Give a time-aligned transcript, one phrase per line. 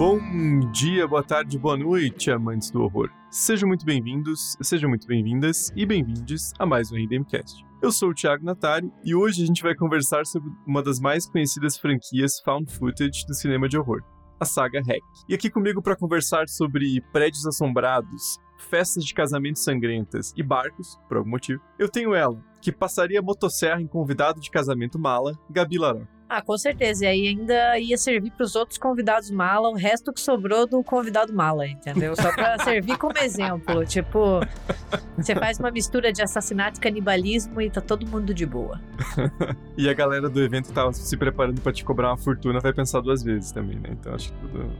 [0.00, 0.18] Bom
[0.72, 3.10] dia, boa tarde, boa noite, amantes do horror.
[3.30, 7.62] Sejam muito bem-vindos, sejam muito bem-vindas e bem-vindes a mais um RDMcast.
[7.82, 11.28] Eu sou o Thiago Natari e hoje a gente vai conversar sobre uma das mais
[11.28, 14.02] conhecidas franquias found footage do cinema de horror,
[14.40, 15.02] a saga Hack.
[15.28, 21.18] E aqui comigo para conversar sobre prédios assombrados, festas de casamento sangrentas e barcos, por
[21.18, 26.19] algum motivo, eu tenho ela, que passaria motosserra em convidado de casamento mala, Gabi Larocque.
[26.30, 27.06] Ah, com certeza.
[27.06, 30.80] E aí ainda ia servir para os outros convidados mala, o resto que sobrou do
[30.84, 32.14] convidado mala, entendeu?
[32.14, 33.84] Só para servir como exemplo.
[33.84, 34.38] Tipo,
[35.16, 38.80] você faz uma mistura de assassinato e canibalismo e tá todo mundo de boa.
[39.76, 42.72] e a galera do evento que tava se preparando para te cobrar uma fortuna vai
[42.72, 43.88] pensar duas vezes também, né?
[43.90, 44.70] Então acho que tudo,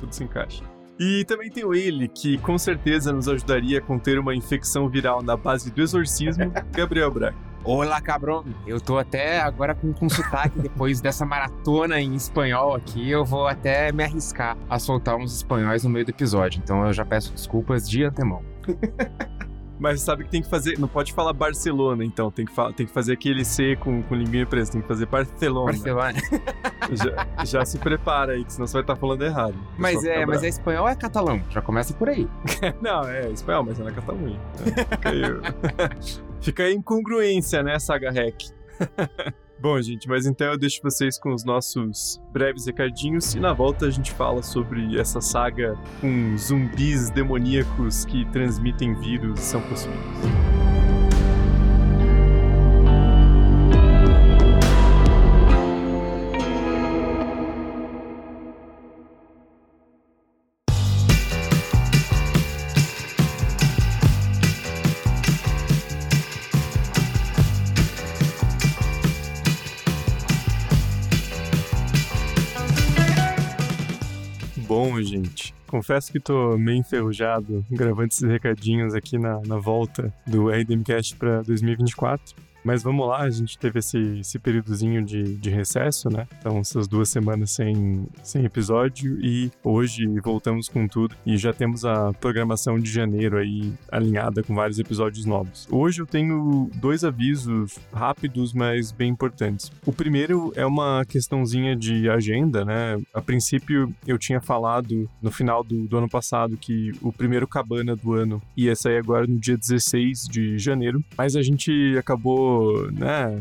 [0.00, 0.64] tudo se encaixa.
[0.98, 5.22] E também tem o ele, que com certeza nos ajudaria a conter uma infecção viral
[5.22, 7.36] na base do exorcismo, Gabriel Braga.
[7.66, 8.44] Olá, cabrão.
[8.64, 13.48] Eu tô até agora com, com sotaque, depois dessa maratona em espanhol aqui, eu vou
[13.48, 16.60] até me arriscar a soltar uns espanhóis no meio do episódio.
[16.62, 18.40] Então eu já peço desculpas de antemão.
[19.80, 20.78] Mas sabe que tem que fazer.
[20.78, 22.30] Não pode falar Barcelona, então.
[22.30, 24.72] Tem que, tem que fazer aquele C com, com linguinha presa.
[24.72, 25.72] Tem que fazer Barcelona.
[25.72, 26.14] Barcelona.
[27.36, 29.54] já, já, se prepara aí, que senão você vai estar tá falando errado.
[29.76, 31.42] Mas é, mas é espanhol ou é catalão?
[31.50, 32.26] Já começa por aí.
[32.80, 34.40] não, é espanhol, mas é na Catalunha.
[35.04, 38.42] É, fica a incongruência, né, Saga Hack?
[39.58, 43.86] Bom, gente, mas então eu deixo vocês com os nossos breves recadinhos e na volta
[43.86, 50.55] a gente fala sobre essa saga com zumbis demoníacos que transmitem vírus e são possuídos.
[75.76, 81.42] Confesso que tô meio enferrujado gravando esses recadinhos aqui na, na volta do RDMcast para
[81.42, 82.34] 2024.
[82.66, 86.26] Mas vamos lá, a gente teve esse, esse períodozinho de, de recesso, né?
[86.36, 91.84] Então, essas duas semanas sem, sem episódio e hoje voltamos com tudo e já temos
[91.84, 95.68] a programação de janeiro aí alinhada com vários episódios novos.
[95.70, 99.70] Hoje eu tenho dois avisos rápidos, mas bem importantes.
[99.86, 103.00] O primeiro é uma questãozinha de agenda, né?
[103.14, 107.94] A princípio eu tinha falado no final do, do ano passado que o primeiro cabana
[107.94, 112.55] do ano ia sair agora no dia 16 de janeiro, mas a gente acabou
[112.92, 113.38] né,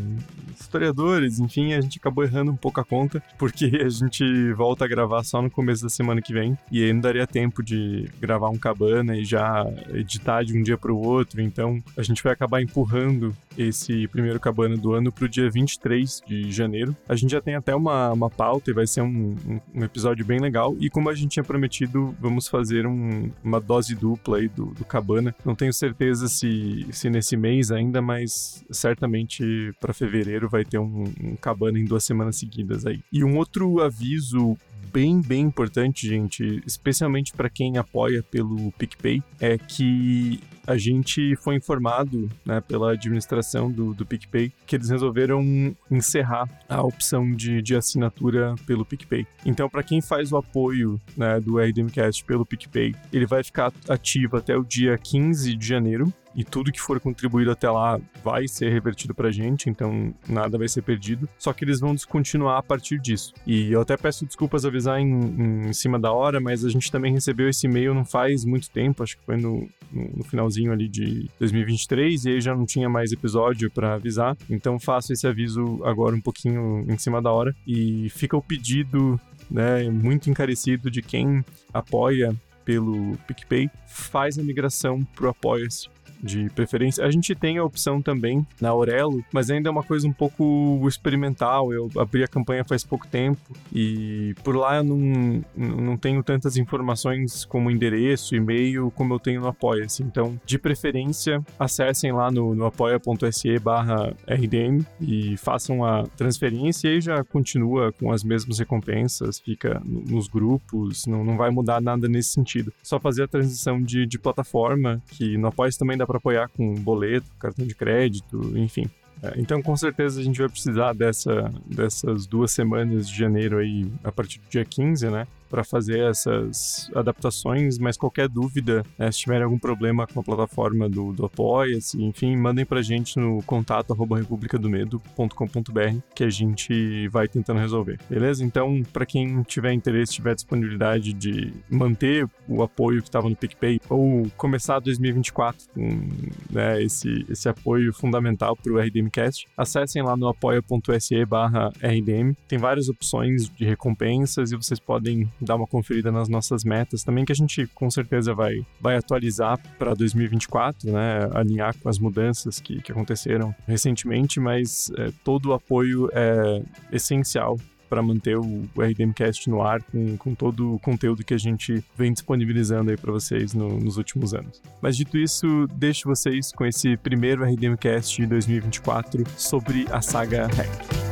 [0.60, 4.88] historiadores, enfim, a gente acabou errando um pouco a conta, porque a gente volta a
[4.88, 8.50] gravar só no começo da semana que vem, e aí não daria tempo de gravar
[8.50, 12.34] um cabana e já editar de um dia para o outro, então a gente vai
[12.34, 16.96] acabar empurrando esse primeiro cabana do ano para o dia 23 de janeiro.
[17.08, 20.26] A gente já tem até uma, uma pauta e vai ser um, um, um episódio
[20.26, 24.48] bem legal, e como a gente tinha prometido, vamos fazer um, uma dose dupla aí
[24.48, 25.36] do, do cabana.
[25.44, 31.06] Não tenho certeza se, se nesse mês ainda, mas certamente para fevereiro vai ter um,
[31.22, 33.02] um cabana em duas semanas seguidas aí.
[33.12, 34.58] E um outro aviso
[34.96, 41.56] bem, bem importante, gente, especialmente para quem apoia pelo PicPay, é que a gente foi
[41.56, 47.76] informado né, pela administração do, do PicPay que eles resolveram encerrar a opção de, de
[47.76, 49.26] assinatura pelo PicPay.
[49.46, 54.38] Então, para quem faz o apoio né, do RDMcast pelo PicPay, ele vai ficar ativo
[54.38, 58.70] até o dia 15 de janeiro e tudo que for contribuído até lá vai ser
[58.70, 61.30] revertido pra gente, então nada vai ser perdido.
[61.38, 63.34] Só que eles vão descontinuar a partir disso.
[63.48, 67.14] E eu até peço desculpas avisar em, em cima da hora, mas a gente também
[67.14, 71.30] recebeu esse e-mail não faz muito tempo, acho que foi no, no finalzinho ali de
[71.40, 74.36] 2023, e aí já não tinha mais episódio para avisar.
[74.50, 77.56] Então faço esse aviso agora um pouquinho em cima da hora.
[77.66, 82.36] E fica o pedido né, muito encarecido de quem apoia
[82.66, 87.06] pelo PicPay, faz a migração pro Apoia-se de preferência.
[87.06, 90.86] A gente tem a opção também na Aurelo, mas ainda é uma coisa um pouco
[90.88, 91.72] experimental.
[91.74, 96.58] Eu abri a campanha faz pouco tempo e por lá eu não, não tenho tantas
[96.58, 100.04] informações como endereço, e-mail, como eu tenho no Apoia-se.
[100.04, 106.94] Então, de preferência, acessem lá no, no apoia.se barra RDM e façam a transferência e
[106.94, 112.08] aí já continua com as mesmas recompensas, fica nos grupos, não, não vai mudar nada
[112.08, 112.74] nesse sentido.
[112.84, 116.74] Só fazer a transição de, de plataforma, que no Apoia-se também dá para apoiar com
[116.76, 118.90] boleto, cartão de crédito, enfim.
[119.22, 123.90] É, então, com certeza, a gente vai precisar dessa, dessas duas semanas de janeiro aí,
[124.04, 125.28] a partir do dia 15, né?
[125.50, 130.90] Para fazer essas adaptações, mas qualquer dúvida, né, se tiverem algum problema com a plataforma
[130.90, 137.28] do, do Apoia-se, enfim, mandem pra gente no contato arroba republicadomedo.com.br que a gente vai
[137.28, 138.44] tentando resolver, beleza?
[138.44, 143.80] Então, para quem tiver interesse, tiver disponibilidade de manter o apoio que estava no PicPay
[143.90, 146.10] ou começar 2024 com
[146.52, 152.34] né, esse, esse apoio fundamental para o RDMcast, acessem lá no apoia.se barra RDM.
[152.48, 157.26] Tem várias opções de recompensas e vocês podem dar uma conferida nas nossas metas também,
[157.26, 161.30] que a gente com certeza vai, vai atualizar para 2024, né?
[161.34, 166.62] Alinhar com as mudanças que, que aconteceram recentemente, mas é, todo o apoio é
[166.92, 167.58] essencial
[167.90, 172.12] para manter o RDMcast no ar com, com todo o conteúdo que a gente vem
[172.12, 174.62] disponibilizando aí para vocês no, nos últimos anos.
[174.82, 181.05] Mas dito isso, deixo vocês com esse primeiro RDMcast de 2024 sobre a saga Hack.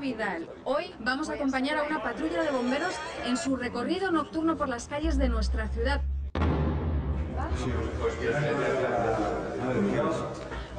[0.00, 0.48] Vidal.
[0.64, 2.94] Hoy vamos a acompañar a una patrulla de bomberos
[3.26, 6.00] en su recorrido nocturno por las calles de nuestra ciudad.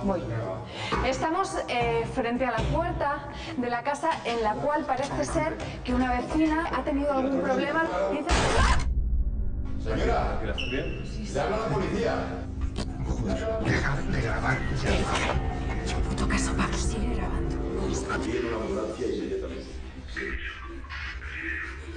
[0.03, 0.21] Muy
[1.05, 5.93] Estamos eh, frente a la puerta de la casa en la cual parece ser que
[5.93, 7.83] una vecina ha tenido algún problema.
[9.83, 10.39] Señora,
[10.71, 11.03] ¿bien?
[11.05, 12.15] Sí, a la policía.
[13.63, 14.57] Deja de grabar.
[16.09, 17.50] puto caso, Pablo, sigue grabando.
[17.91, 19.65] En una ambulancia inmediatamente.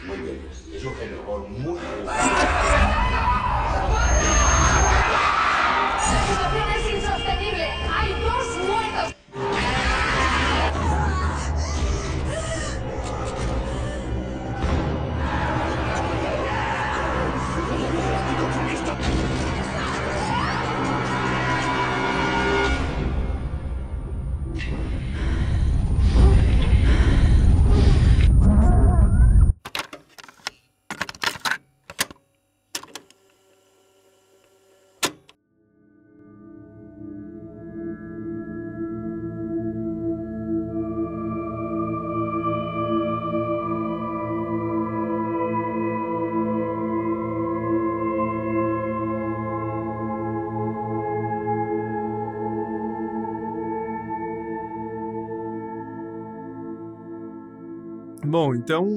[0.04, 0.40] Muy bien.
[0.74, 1.78] Es un género muy...
[58.34, 58.88] Bom, então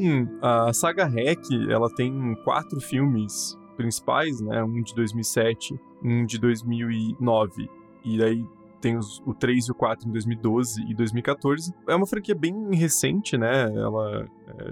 [0.42, 4.64] a saga Hack, ela tem quatro filmes principais, né?
[4.64, 7.70] Um de 2007, um de 2009
[8.04, 8.44] e aí
[8.82, 11.72] tem os, o 3 e o 4 em 2012 e 2014.
[11.88, 13.72] É uma franquia bem recente, né?
[13.76, 14.26] Ela.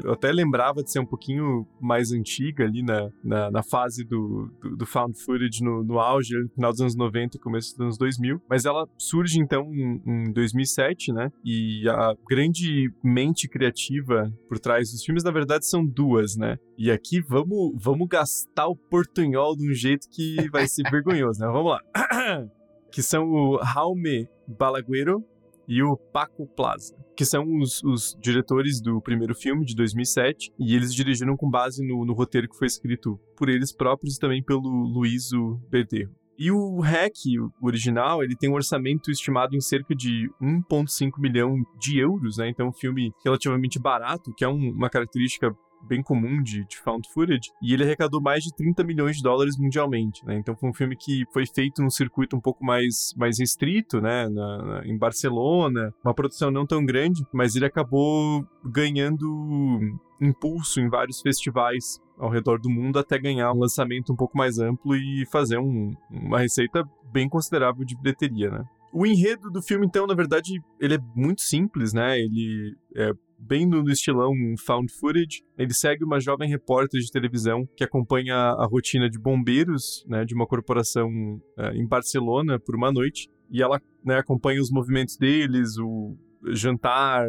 [0.04, 4.52] Eu até lembrava de ser um pouquinho mais antiga ali na, na, na fase do,
[4.62, 7.80] do, do, found footage no, no auge, no final dos anos 90 e começo dos
[7.82, 8.42] anos 2000.
[8.50, 11.32] Mas ela surge então em, em 2007, né?
[11.44, 16.58] E a grande mente criativa por trás dos filmes, na verdade, são duas, né?
[16.78, 21.48] E aqui vamos, vamos gastar o portunhol de um jeito que vai ser vergonhoso, né?
[21.48, 21.82] Vamos lá.
[22.92, 25.24] que são o Jaume Balaguero
[25.68, 30.76] e o Paco Plaza, que são os, os, diretores do primeiro filme de 2007, e
[30.76, 34.44] eles dirigiram com base no, no roteiro que foi escrito por eles próprios e também
[34.44, 36.14] pelo Luizo Berderro.
[36.38, 41.98] E o o original, ele tem um orçamento estimado em cerca de 1,5 milhão de
[41.98, 42.50] euros, né?
[42.50, 45.56] Então, um filme relativamente barato, que é um, uma característica
[45.86, 49.58] bem comum de, de found footage, e ele arrecadou mais de 30 milhões de dólares
[49.58, 50.38] mundialmente, né?
[50.38, 54.28] Então foi um filme que foi feito num circuito um pouco mais, mais restrito, né?
[54.30, 59.80] Na, na, em Barcelona, uma produção não tão grande, mas ele acabou ganhando
[60.22, 64.58] impulso em vários festivais ao redor do mundo até ganhar um lançamento um pouco mais
[64.58, 68.64] amplo e fazer um, uma receita bem considerável de bilheteria, né?
[68.94, 72.18] O enredo do filme, então, na verdade, ele é muito simples, né?
[72.18, 75.44] Ele é bem no, estilão found footage.
[75.58, 80.34] Ele segue uma jovem repórter de televisão que acompanha a rotina de bombeiros, né, de
[80.34, 81.10] uma corporação
[81.58, 83.30] uh, em Barcelona por uma noite.
[83.52, 86.16] E ela né, acompanha os movimentos deles, o
[86.48, 87.28] jantar,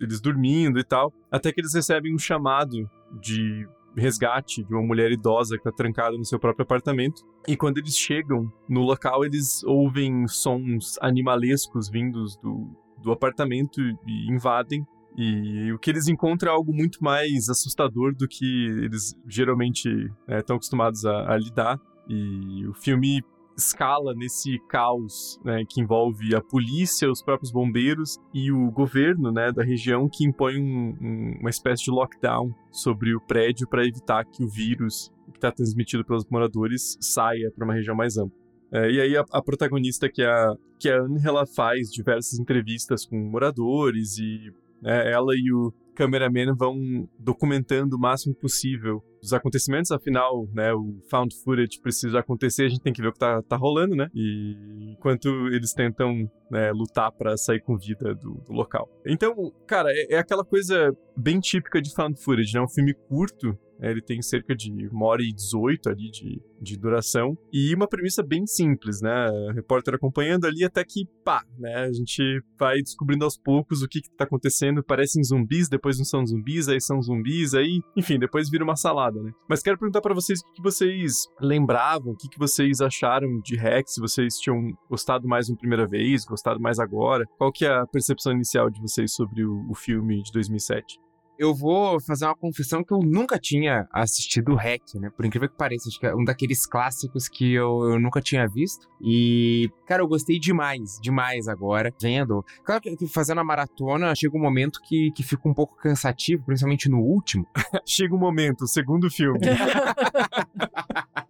[0.00, 2.88] eles dormindo e tal, até que eles recebem um chamado
[3.20, 7.22] de resgate de uma mulher idosa que está trancada no seu próprio apartamento.
[7.46, 12.70] E quando eles chegam no local, eles ouvem sons animalescos vindos do,
[13.02, 14.84] do apartamento e invadem
[15.16, 20.54] e o que eles encontram é algo muito mais assustador do que eles geralmente estão
[20.54, 21.80] né, acostumados a, a lidar.
[22.08, 23.22] E o filme
[23.56, 29.50] escala nesse caos, né, que envolve a polícia, os próprios bombeiros e o governo, né,
[29.50, 34.24] da região que impõe um, um, uma espécie de lockdown sobre o prédio para evitar
[34.24, 38.38] que o vírus que está transmitido pelos moradores saia para uma região mais ampla.
[38.70, 41.90] É, e aí a, a, protagonista, que é a, que é a Anne, ela faz
[41.90, 49.02] diversas entrevistas com moradores e né, ela e o cameraman vão documentando o máximo possível
[49.22, 53.12] os acontecimentos, afinal, né, o found footage precisa acontecer, a gente tem que ver o
[53.12, 54.08] que tá, tá rolando, né?
[54.14, 58.88] E enquanto eles tentam né, lutar para sair com vida do, do, local.
[59.06, 62.60] Então, cara, é, é aquela coisa bem típica de found footage, né?
[62.60, 66.76] Um filme curto, é, ele tem cerca de uma hora e 18 ali de, de
[66.76, 67.38] duração.
[67.52, 69.30] E uma premissa bem simples, né?
[69.30, 71.74] O repórter acompanhando ali até que, pá, né?
[71.84, 74.82] A gente vai descobrindo aos poucos o que, que tá acontecendo.
[74.82, 79.07] Parecem zumbis, depois não são zumbis, aí são zumbis, aí, enfim, depois vira uma salada,
[79.16, 79.32] né?
[79.48, 83.94] Mas quero perguntar para vocês o que, vocês lembravam, o que, vocês acharam de Rex,
[83.94, 87.24] se vocês tinham gostado mais uma primeira vez, gostado mais agora.
[87.38, 90.98] Qual que é a percepção inicial de vocês sobre o, o filme de 2007?
[91.38, 95.10] Eu vou fazer uma confissão que eu nunca tinha assistido Hack, né?
[95.16, 98.46] Por incrível que pareça, acho que é um daqueles clássicos que eu, eu nunca tinha
[98.48, 98.88] visto.
[99.00, 102.44] E, cara, eu gostei demais, demais agora, vendo.
[102.64, 106.88] Claro que fazendo a maratona, chega um momento que, que fica um pouco cansativo, principalmente
[106.88, 107.46] no último.
[107.86, 109.38] chega um momento, o segundo filme.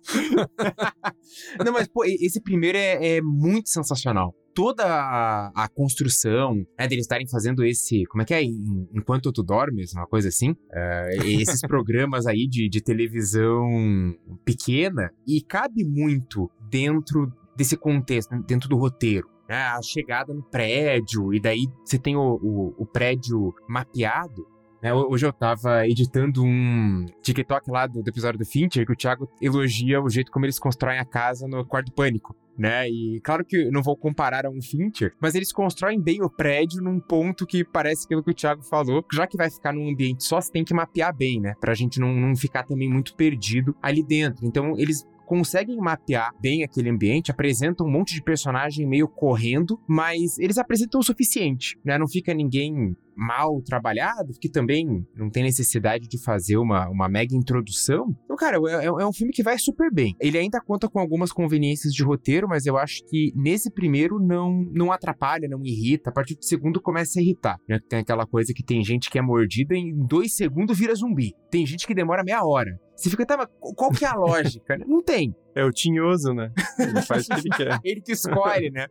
[1.64, 4.34] Não, mas, pô, esse primeiro é, é muito sensacional.
[4.54, 9.42] Toda a, a construção, né, deles estarem fazendo esse, como é que é, enquanto tu
[9.42, 13.68] dormes, uma coisa assim, uh, esses programas aí de, de televisão
[14.44, 19.28] pequena, e cabe muito dentro desse contexto, dentro do roteiro.
[19.48, 24.46] Né, a chegada no prédio, e daí você tem o, o, o prédio mapeado,
[24.82, 28.96] né, hoje eu tava editando um TikTok lá do, do, episódio do Fincher que o
[28.96, 32.88] Thiago elogia o jeito como eles constroem a casa no Quarto Pânico né?
[32.90, 36.82] E claro que não vou comparar a um Fincher, mas eles constroem bem o prédio
[36.82, 40.24] num ponto que parece aquilo que o Thiago falou, já que vai ficar num ambiente
[40.24, 41.54] só, você tem que mapear bem, né?
[41.60, 44.44] Pra gente não, não ficar também muito perdido ali dentro.
[44.44, 50.38] Então, eles conseguem mapear bem aquele ambiente, apresentam um monte de personagem meio correndo, mas
[50.38, 51.98] eles apresentam o suficiente, né?
[51.98, 57.34] Não fica ninguém mal trabalhado, que também não tem necessidade de fazer uma, uma mega
[57.34, 58.14] introdução.
[58.24, 60.14] Então, cara, é, é, um filme que vai super bem.
[60.20, 64.64] Ele ainda conta com algumas conveniências de roteiro, mas eu acho que nesse primeiro não,
[64.72, 66.10] não atrapalha, não irrita.
[66.10, 67.56] A partir do segundo começa a irritar.
[67.68, 67.80] Né?
[67.88, 71.34] Tem aquela coisa que tem gente que é mordida e em dois segundos vira zumbi.
[71.50, 72.78] Tem gente que demora meia hora.
[72.94, 74.76] Você fica, tá, mas qual que é a lógica?
[74.86, 75.34] Não tem.
[75.58, 76.52] É o tinhoso, né?
[76.78, 77.80] Ele faz o que ele quer.
[77.82, 78.86] ele que escolhe, né?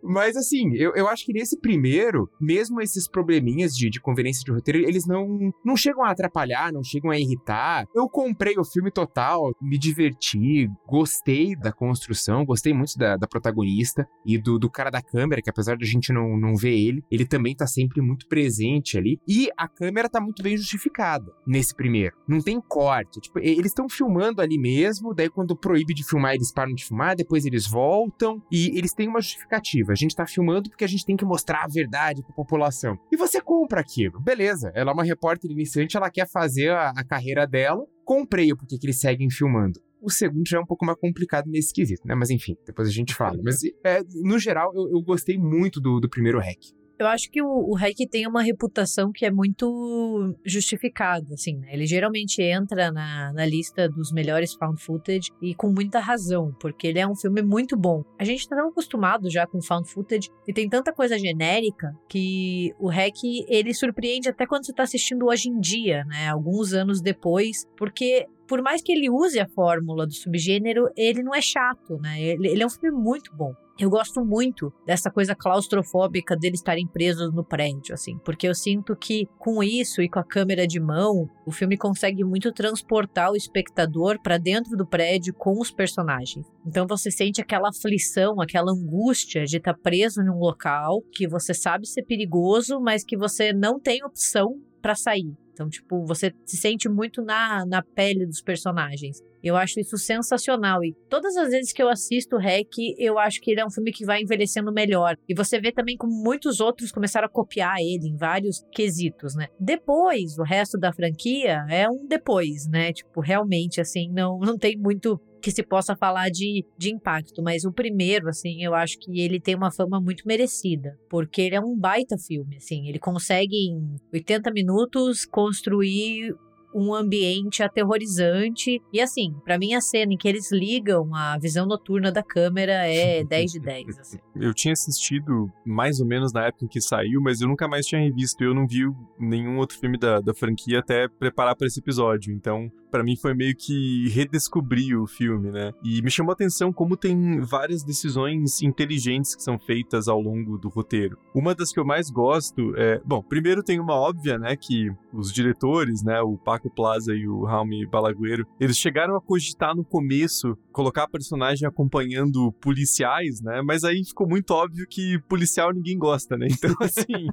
[0.00, 4.52] Mas assim, eu, eu acho que nesse primeiro, mesmo esses probleminhas de, de conveniência de
[4.52, 7.84] roteiro, eles não, não chegam a atrapalhar, não chegam a irritar.
[7.92, 14.06] Eu comprei o filme total, me diverti, gostei da construção, gostei muito da, da protagonista
[14.24, 17.02] e do, do cara da câmera, que apesar de a gente não, não ver ele,
[17.10, 19.18] ele também tá sempre muito presente ali.
[19.26, 22.14] E a câmera tá muito bem justificada nesse primeiro.
[22.28, 23.20] Não tem corte.
[23.20, 27.16] Tipo, eles estão filmando ali mesmo, daí quando proíbe de filmar, eles param de filmar,
[27.16, 29.92] depois eles voltam e eles têm uma justificativa.
[29.92, 32.98] A gente tá filmando porque a gente tem que mostrar a verdade pra população.
[33.10, 34.20] E você compra aquilo.
[34.20, 37.84] Beleza, ela é uma repórter iniciante, ela quer fazer a, a carreira dela.
[38.04, 39.80] Comprei porque que eles seguem filmando.
[40.00, 42.14] O segundo já é um pouco mais complicado nesse quesito, né?
[42.14, 43.38] Mas enfim, depois a gente fala.
[43.42, 46.60] Mas, é, no geral, eu, eu gostei muito do, do primeiro hack.
[46.98, 47.76] Eu acho que o, o
[48.08, 51.70] tem uma reputação que é muito justificada, assim, né?
[51.72, 56.86] Ele geralmente entra na, na lista dos melhores found footage e com muita razão, porque
[56.86, 58.04] ele é um filme muito bom.
[58.18, 62.72] A gente tá tão acostumado já com found footage e tem tanta coisa genérica que
[62.78, 66.28] o Hack, ele surpreende até quando você tá assistindo hoje em dia, né?
[66.28, 71.34] Alguns anos depois, porque por mais que ele use a fórmula do subgênero, ele não
[71.34, 72.20] é chato, né?
[72.22, 73.52] Ele, ele é um filme muito bom.
[73.76, 78.94] Eu gosto muito dessa coisa claustrofóbica deles estarem presos no prédio, assim, porque eu sinto
[78.94, 83.36] que com isso e com a câmera de mão, o filme consegue muito transportar o
[83.36, 86.46] espectador para dentro do prédio com os personagens.
[86.64, 91.52] Então você sente aquela aflição, aquela angústia de estar tá preso num local que você
[91.52, 95.34] sabe ser perigoso, mas que você não tem opção para sair.
[95.52, 99.20] Então, tipo, você se sente muito na, na pele dos personagens.
[99.44, 100.82] Eu acho isso sensacional.
[100.82, 103.70] E todas as vezes que eu assisto o Rec, eu acho que ele é um
[103.70, 105.16] filme que vai envelhecendo melhor.
[105.28, 109.48] E você vê também como muitos outros começaram a copiar ele em vários quesitos, né?
[109.60, 112.90] Depois, o resto da franquia é um depois, né?
[112.92, 117.66] Tipo, realmente, assim, não, não tem muito que se possa falar de, de impacto, mas
[117.66, 121.60] o primeiro, assim, eu acho que ele tem uma fama muito merecida, porque ele é
[121.60, 126.34] um baita filme, assim, ele consegue em 80 minutos construir
[126.74, 128.82] um ambiente aterrorizante.
[128.92, 132.86] E assim, para mim a cena em que eles ligam a visão noturna da câmera
[132.86, 133.98] é 10 de 10.
[133.98, 134.18] Assim.
[134.34, 137.86] Eu tinha assistido mais ou menos na época em que saiu, mas eu nunca mais
[137.86, 138.42] tinha revisto.
[138.42, 138.84] Eu não vi
[139.18, 142.34] nenhum outro filme da, da franquia até preparar para esse episódio.
[142.34, 145.72] Então, para mim foi meio que redescobrir o filme, né?
[145.82, 150.56] E me chamou a atenção como tem várias decisões inteligentes que são feitas ao longo
[150.56, 151.18] do roteiro.
[151.34, 155.32] Uma das que eu mais gosto é, bom, primeiro tem uma óbvia, né, que os
[155.32, 160.56] diretores, né, o Paco Plaza e o Raul Balagueiro, eles chegaram a cogitar no começo
[160.74, 163.62] colocar a personagem acompanhando policiais, né?
[163.62, 166.48] Mas aí ficou muito óbvio que policial ninguém gosta, né?
[166.50, 167.28] Então assim,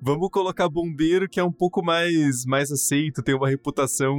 [0.00, 4.18] vamos colocar bombeiro que é um pouco mais mais aceito, tem uma reputação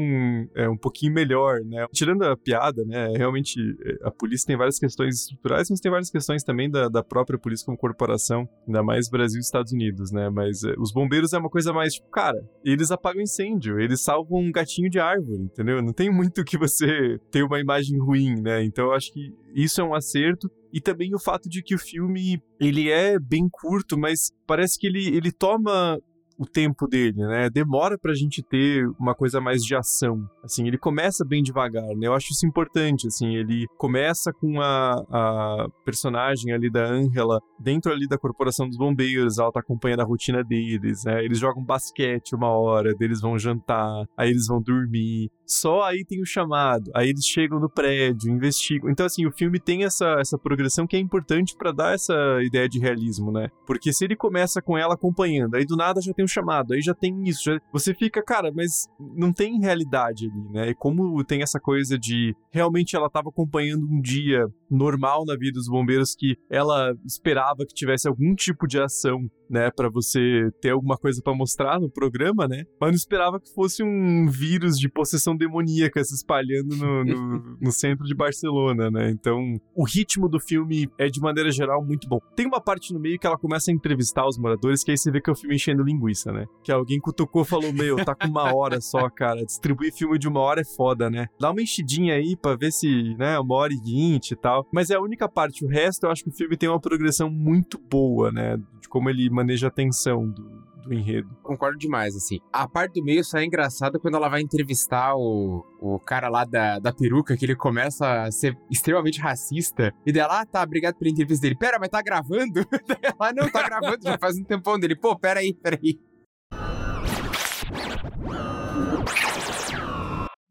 [0.55, 1.85] é, um pouquinho melhor, né?
[1.93, 3.13] Tirando a piada, né?
[3.15, 7.03] Realmente, é, a polícia tem várias questões estruturais, mas tem várias questões também da, da
[7.03, 10.29] própria polícia como corporação, ainda mais Brasil e Estados Unidos, né?
[10.29, 14.39] Mas é, os bombeiros é uma coisa mais, tipo, cara, eles apagam incêndio, eles salvam
[14.39, 15.81] um gatinho de árvore, entendeu?
[15.81, 18.63] Não tem muito que você ter uma imagem ruim, né?
[18.63, 20.49] Então eu acho que isso é um acerto.
[20.71, 24.87] E também o fato de que o filme, ele é bem curto, mas parece que
[24.87, 25.99] ele, ele toma
[26.37, 27.49] o tempo dele, né?
[27.49, 30.27] Demora pra gente ter uma coisa mais de ação.
[30.43, 32.07] Assim, ele começa bem devagar, né?
[32.07, 37.91] Eu acho isso importante, assim, ele começa com a, a personagem ali da Angela dentro
[37.91, 41.23] ali da corporação dos bombeiros, ela tá acompanhando a rotina deles, né?
[41.23, 45.29] Eles jogam basquete uma hora, eles vão jantar, aí eles vão dormir.
[45.45, 48.89] Só aí tem o chamado, aí eles chegam no prédio, investigam.
[48.89, 52.67] Então, assim, o filme tem essa, essa progressão que é importante para dar essa ideia
[52.67, 53.49] de realismo, né?
[53.65, 56.81] Porque se ele começa com ela acompanhando, aí do nada já tem um chamado, aí
[56.81, 57.59] já tem isso, já...
[57.71, 60.69] você fica, cara, mas não tem realidade ali, né?
[60.69, 65.53] E como tem essa coisa de realmente ela tava acompanhando um dia normal na vida
[65.53, 70.71] dos bombeiros que ela esperava que tivesse algum tipo de ação né, para você ter
[70.71, 72.63] alguma coisa para mostrar no programa, né?
[72.81, 77.71] Mas não esperava que fosse um vírus de possessão demoníaca se espalhando no, no, no,
[77.71, 79.09] centro de Barcelona, né?
[79.09, 82.19] Então, o ritmo do filme é de maneira geral muito bom.
[82.35, 85.11] Tem uma parte no meio que ela começa a entrevistar os moradores, que aí você
[85.11, 86.45] vê que é o filme enchendo linguiça, né?
[86.63, 89.45] Que alguém cutucou e falou: Meu, tá com uma hora só, cara.
[89.45, 91.27] Distribuir filme de uma hora é foda, né?
[91.39, 94.67] Dá uma enchidinha aí pra ver se, né, uma hora e vinte e tal.
[94.71, 95.65] Mas é a única parte.
[95.65, 98.57] O resto, eu acho que o filme tem uma progressão muito boa, né?
[98.81, 101.29] De como ele maneja a tensão do, do enredo.
[101.41, 102.39] Concordo demais, assim.
[102.51, 106.45] A parte do meio só é engraçada quando ela vai entrevistar o, o cara lá
[106.45, 109.93] da, da peruca, que ele começa a ser extremamente racista.
[110.05, 111.55] E dela, ah, tá, obrigado pela entrevista dele.
[111.55, 112.65] Pera, mas tá gravando?
[113.01, 114.95] ela, não, tá gravando, já faz um tempão dele.
[114.95, 115.99] Pô, pera aí, pera aí.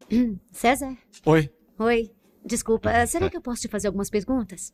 [0.51, 0.97] César?
[1.25, 1.49] Oi.
[1.79, 2.11] Oi.
[2.45, 4.73] Desculpa, será que eu posso te fazer algumas perguntas?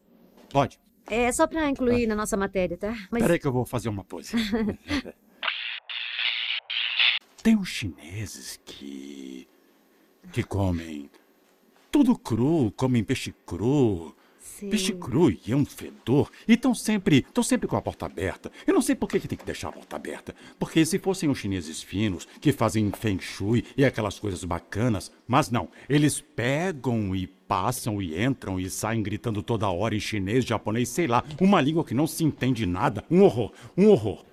[0.51, 0.79] Pode.
[1.07, 2.95] É só pra incluir na nossa matéria, tá?
[3.11, 3.21] Mas...
[3.21, 4.33] Peraí que eu vou fazer uma pose.
[7.41, 9.47] Tem uns chineses que...
[10.31, 11.09] que comem
[11.91, 14.15] tudo cru, comem peixe cru.
[14.39, 14.69] Sim.
[14.69, 16.29] Peixe cru e é um fedor.
[16.47, 18.51] E estão sempre, estão sempre com a porta aberta.
[18.67, 20.35] Eu não sei por que, que tem que deixar a porta aberta.
[20.59, 25.49] Porque se fossem os chineses finos, que fazem feng shui e aquelas coisas bacanas, mas
[25.49, 30.89] não, eles pegam e passam e entram e saem gritando toda hora em chinês, japonês,
[30.89, 33.03] sei lá, uma língua que não se entende nada.
[33.09, 34.23] Um horror, um horror.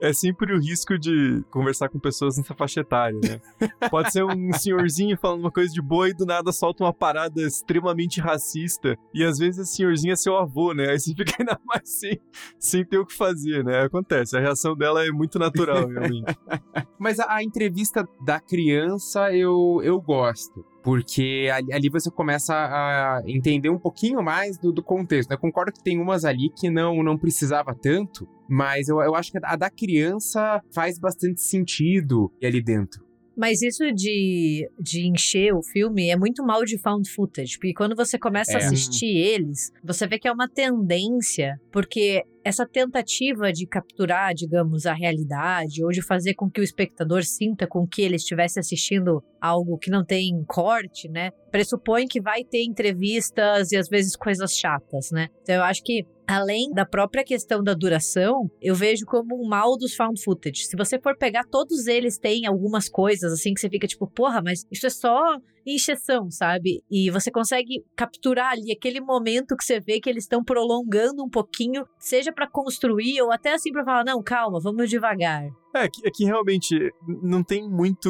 [0.00, 3.68] É sempre o risco de conversar com pessoas nessa faixa etária, né?
[3.90, 7.42] Pode ser um senhorzinho falando uma coisa de boa e do nada solta uma parada
[7.42, 8.96] extremamente racista.
[9.12, 10.90] E às vezes esse senhorzinho é seu avô, né?
[10.90, 12.20] Aí você fica ainda mais sem,
[12.58, 13.82] sem ter o que fazer, né?
[13.82, 14.36] Acontece.
[14.36, 16.36] A reação dela é muito natural, realmente.
[16.98, 23.70] Mas a, a entrevista da criança eu, eu gosto porque ali, você começa a entender
[23.70, 25.30] um pouquinho mais do, do contexto.
[25.30, 25.36] Né?
[25.38, 29.38] Concordo que tem umas ali que não, não precisava tanto, mas eu, eu acho que
[29.42, 33.02] a da criança faz bastante sentido ali dentro.
[33.34, 37.96] Mas isso de, de encher o filme é muito mal de found footage, porque quando
[37.96, 38.54] você começa é.
[38.56, 44.84] a assistir eles, você vê que é uma tendência, porque essa tentativa de capturar, digamos,
[44.84, 49.22] a realidade ou de fazer com que o espectador sinta com que ele estivesse assistindo
[49.40, 51.30] algo que não tem corte, né?
[51.50, 55.28] Pressupõe que vai ter entrevistas e às vezes coisas chatas, né?
[55.42, 59.76] Então eu acho que além da própria questão da duração, eu vejo como um mal
[59.76, 60.66] dos found footage.
[60.66, 64.42] Se você for pegar, todos eles têm algumas coisas assim que você fica tipo, porra,
[64.42, 66.82] mas isso é só encheção, sabe?
[66.90, 71.28] E você consegue capturar ali aquele momento que você vê que eles estão prolongando um
[71.28, 75.48] pouquinho, seja para construir ou até assim para falar, não, calma, vamos devagar.
[75.74, 78.08] É que, é que realmente não tem muito.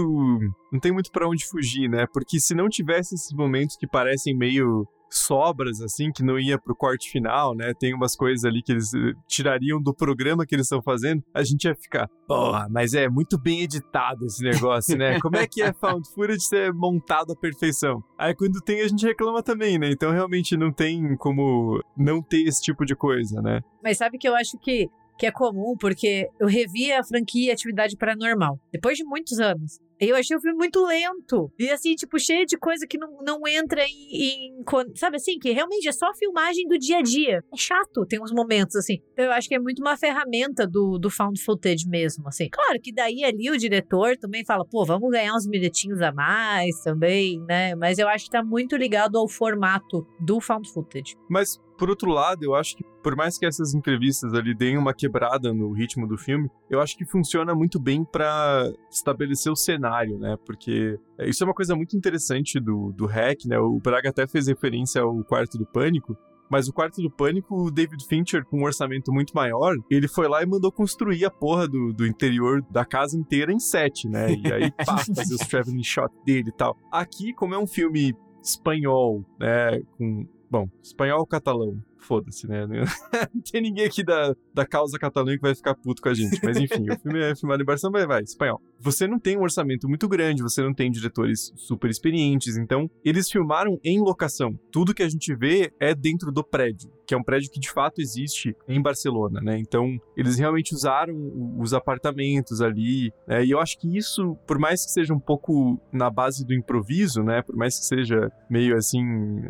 [0.71, 2.07] Não tem muito para onde fugir, né?
[2.13, 4.87] Porque se não tivesse esses momentos que parecem meio
[5.19, 7.73] sobras, assim, que não ia pro corte final, né?
[7.79, 11.43] Tem umas coisas ali que eles eh, tirariam do programa que eles estão fazendo, a
[11.43, 15.19] gente ia ficar, porra, mas é muito bem editado esse negócio, né?
[15.21, 18.03] Como é que é found footage ser montado à perfeição?
[18.19, 19.91] Aí quando tem, a gente reclama também, né?
[19.91, 23.61] Então realmente não tem como não ter esse tipo de coisa, né?
[23.83, 27.97] Mas sabe que eu acho que que é comum, porque eu revi a franquia Atividade
[27.97, 29.79] Paranormal, depois de muitos anos.
[30.01, 31.53] Eu achei o filme muito lento.
[31.59, 35.39] E assim, tipo, cheio de coisa que não, não entra em, em, Sabe assim?
[35.39, 37.45] Que realmente é só filmagem do dia a dia.
[37.53, 38.99] É chato, tem uns momentos assim.
[39.13, 42.49] Então, eu acho que é muito uma ferramenta do, do found footage mesmo, assim.
[42.51, 46.81] Claro que daí ali o diretor também fala, pô, vamos ganhar uns minutinhos a mais
[46.83, 47.75] também, né?
[47.75, 51.17] Mas eu acho que tá muito ligado ao formato do found footage.
[51.29, 54.95] Mas por outro lado, eu acho que por mais que essas entrevistas ali deem uma
[54.95, 60.19] quebrada no ritmo do filme, eu acho que funciona muito bem para estabelecer o cenário,
[60.19, 60.37] né?
[60.47, 63.59] Porque é, isso é uma coisa muito interessante do, do hack, né?
[63.59, 66.17] O Braga até fez referência ao Quarto do Pânico,
[66.51, 70.29] mas o Quarto do Pânico, o David Fincher, com um orçamento muito maior, ele foi
[70.29, 74.33] lá e mandou construir a porra do, do interior da casa inteira em sete, né?
[74.33, 76.77] E aí, pá, fazer os traveling shot dele e tal.
[76.91, 79.81] Aqui, como é um filme espanhol, né?
[79.97, 81.83] Com Bom, espanhol catalão?
[81.99, 82.65] Foda-se, né?
[83.35, 86.39] Não tem ninguém aqui da, da causa catalã que vai ficar puto com a gente.
[86.45, 88.63] Mas enfim, o filme é filmado em Barcelona, vai, vai, espanhol.
[88.85, 93.31] Você não tem um orçamento muito grande, você não tem diretores super experientes, então eles
[93.31, 94.61] filmaram em locação.
[94.71, 97.71] Tudo que a gente vê é dentro do prédio que é um prédio que de
[97.71, 99.59] fato existe em Barcelona, né?
[99.59, 101.15] Então, eles realmente usaram
[101.59, 103.45] os apartamentos ali, né?
[103.45, 107.23] E eu acho que isso, por mais que seja um pouco na base do improviso,
[107.23, 107.43] né?
[107.43, 109.03] Por mais que seja meio assim,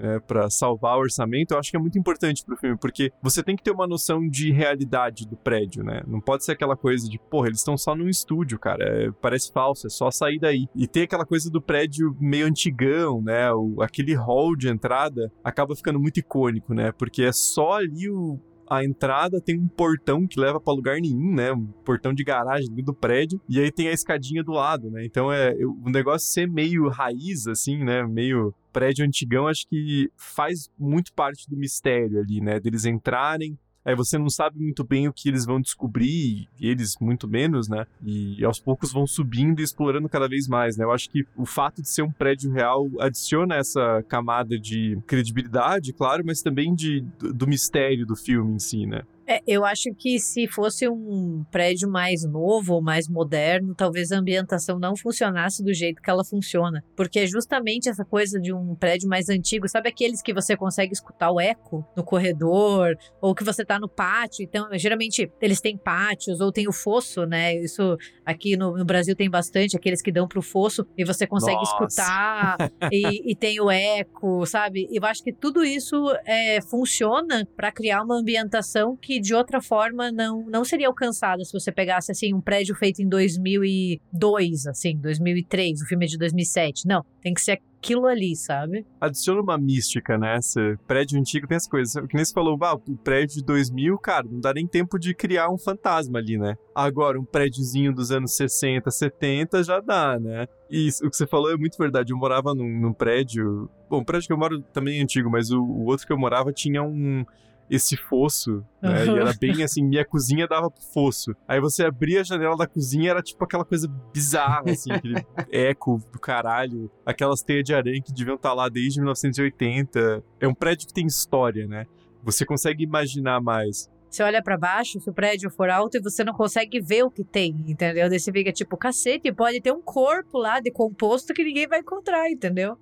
[0.03, 3.42] é, para salvar o orçamento, eu acho que é muito importante pro filme, porque você
[3.42, 6.03] tem que ter uma noção de realidade do prédio, né?
[6.07, 9.51] Não pode ser aquela coisa de, porra, eles estão só num estúdio, cara, é, parece
[9.51, 10.69] falso, é só sair daí.
[10.77, 13.51] E ter aquela coisa do prédio meio antigão, né?
[13.55, 16.93] O, aquele hall de entrada acaba ficando muito icônico, né?
[16.93, 21.35] Porque é só ali o, a entrada tem um portão que leva para lugar nenhum,
[21.35, 21.55] né?
[21.55, 23.41] Um portão de garagem do prédio.
[23.49, 25.07] E aí tem a escadinha do lado, né?
[25.07, 28.07] Então é o negócio ser meio raiz, assim, né?
[28.07, 32.61] Meio prédio antigão, acho que faz muito parte do mistério ali, né?
[32.61, 36.97] Deles entrarem, Aí você não sabe muito bem o que eles vão descobrir, e eles
[37.01, 37.87] muito menos, né?
[38.03, 40.85] E aos poucos vão subindo e explorando cada vez mais, né?
[40.85, 45.92] Eu acho que o fato de ser um prédio real adiciona essa camada de credibilidade,
[45.92, 49.03] claro, mas também de, do mistério do filme em si, né?
[49.27, 54.19] É, eu acho que se fosse um prédio mais novo ou mais moderno, talvez a
[54.19, 56.85] ambientação não funcionasse do jeito que ela funciona.
[56.97, 60.93] Porque é justamente essa coisa de um prédio mais antigo, sabe aqueles que você consegue
[60.93, 64.43] escutar o eco no corredor, ou que você tá no pátio.
[64.43, 67.55] Então, geralmente eles têm pátios, ou tem o fosso, né?
[67.57, 71.57] Isso aqui no, no Brasil tem bastante, aqueles que dão pro fosso e você consegue
[71.57, 71.73] Nossa.
[71.73, 72.57] escutar,
[72.93, 74.89] e, e, tem o eco, sabe?
[74.91, 79.61] Eu acho que tudo isso é, funciona para criar uma ambientação que que de outra
[79.61, 84.96] forma não, não seria alcançada se você pegasse assim um prédio feito em 2002, assim,
[84.96, 86.87] 2003, o filme é de 2007.
[86.87, 88.85] Não, tem que ser aquilo ali, sabe?
[89.00, 90.38] Adiciona uma mística, né?
[90.87, 91.94] Prédio antigo tem as coisas.
[92.07, 95.14] Que nem você falou, ah, o prédio de 2000, cara, não dá nem tempo de
[95.14, 96.57] criar um fantasma ali, né?
[96.74, 100.48] Agora, um prédiozinho dos anos 60, 70 já dá, né?
[100.68, 102.12] E o que você falou é muito verdade.
[102.12, 103.70] Eu morava num, num prédio.
[103.88, 106.18] Bom, o prédio que eu moro também é antigo, mas o, o outro que eu
[106.18, 107.24] morava tinha um
[107.70, 109.07] esse fosso, né?
[109.07, 111.35] E era bem assim, minha cozinha dava pro fosso.
[111.48, 116.00] Aí você abria a janela da cozinha, era tipo aquela coisa bizarra, assim, aquele eco
[116.12, 116.90] do caralho.
[117.05, 120.22] Aquelas teias de aranha que deviam estar tá lá desde 1980.
[120.40, 121.87] É um prédio que tem história, né?
[122.22, 123.90] Você consegue imaginar mais.
[124.14, 127.11] Você olha para baixo, se o prédio for alto, e você não consegue ver o
[127.11, 128.09] que tem, entendeu?
[128.09, 132.31] Daí você fica tipo, cacete, pode ter um corpo lá decomposto que ninguém vai encontrar,
[132.31, 132.79] entendeu?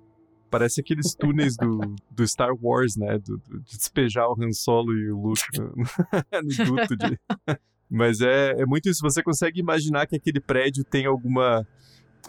[0.53, 3.17] Parece aqueles túneis do, do Star Wars, né?
[3.17, 7.19] Do, do, de despejar o Han Solo e o Luke no, no duto de...
[7.89, 9.01] Mas é, é muito isso.
[9.01, 11.65] Você consegue imaginar que aquele prédio tem alguma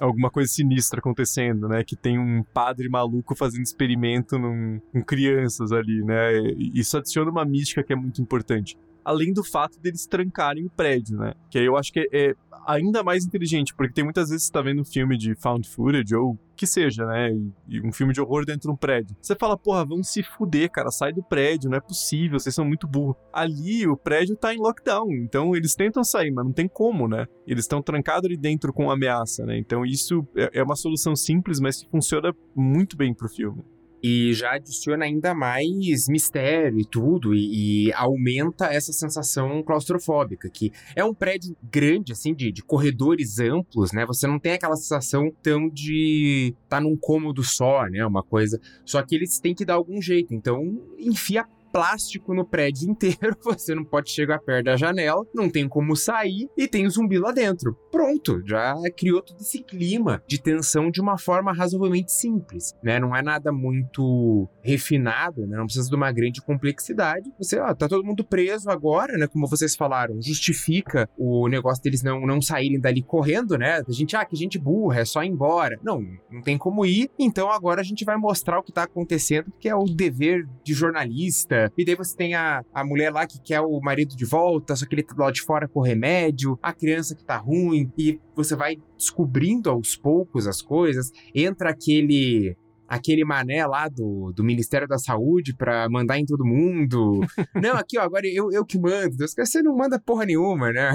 [0.00, 1.84] alguma coisa sinistra acontecendo, né?
[1.84, 6.32] Que tem um padre maluco fazendo experimento num, com crianças ali, né?
[6.74, 11.18] Isso adiciona uma mística que é muito importante além do fato deles trancarem o prédio,
[11.18, 11.34] né?
[11.50, 12.34] Que aí eu acho que é,
[12.66, 16.14] ainda mais inteligente, porque tem muitas vezes você tá vendo um filme de found footage
[16.14, 17.30] ou que seja, né?
[17.68, 19.16] E um filme de horror dentro de um prédio.
[19.20, 22.64] Você fala, porra, vão se fuder, cara, sai do prédio, não é possível, vocês são
[22.64, 23.16] muito burros.
[23.32, 27.26] Ali o prédio tá em lockdown, então eles tentam sair, mas não tem como, né?
[27.46, 29.58] Eles estão trancados ali dentro com ameaça, né?
[29.58, 33.62] Então isso é, é uma solução simples, mas que funciona muito bem pro filme.
[34.06, 40.70] E já adiciona ainda mais mistério e tudo, e, e aumenta essa sensação claustrofóbica, que
[40.94, 44.04] é um prédio grande, assim, de, de corredores amplos, né?
[44.04, 48.04] Você não tem aquela sensação tão de estar tá num cômodo só, né?
[48.04, 48.60] Uma coisa.
[48.84, 50.34] Só que eles têm que dar algum jeito.
[50.34, 55.68] Então, enfia plástico no prédio inteiro, você não pode chegar perto da janela, não tem
[55.68, 57.76] como sair e tem um zumbi lá dentro.
[57.90, 63.00] Pronto, já criou todo esse clima de tensão de uma forma razoavelmente simples, né?
[63.00, 65.56] Não é nada muito refinado, né?
[65.56, 67.32] Não precisa de uma grande complexidade.
[67.38, 69.26] Você, ó, tá todo mundo preso agora, né?
[69.26, 73.82] Como vocês falaram, justifica o negócio deles não, não saírem dali correndo, né?
[73.86, 75.78] A gente, ah, que gente burra, é só ir embora.
[75.82, 79.52] Não, não tem como ir, então agora a gente vai mostrar o que tá acontecendo,
[79.58, 83.40] que é o dever de jornalista, e daí você tem a, a mulher lá que
[83.40, 86.72] quer o marido de volta, só que ele tá lá de fora com remédio, a
[86.72, 91.10] criança que tá ruim, e você vai descobrindo aos poucos as coisas.
[91.34, 92.56] Entra aquele
[92.88, 97.20] aquele mané lá do, do Ministério da Saúde pra mandar em todo mundo.
[97.54, 99.16] não, aqui, ó, agora eu, eu que mando.
[99.16, 100.94] Deus, você não manda porra nenhuma, né?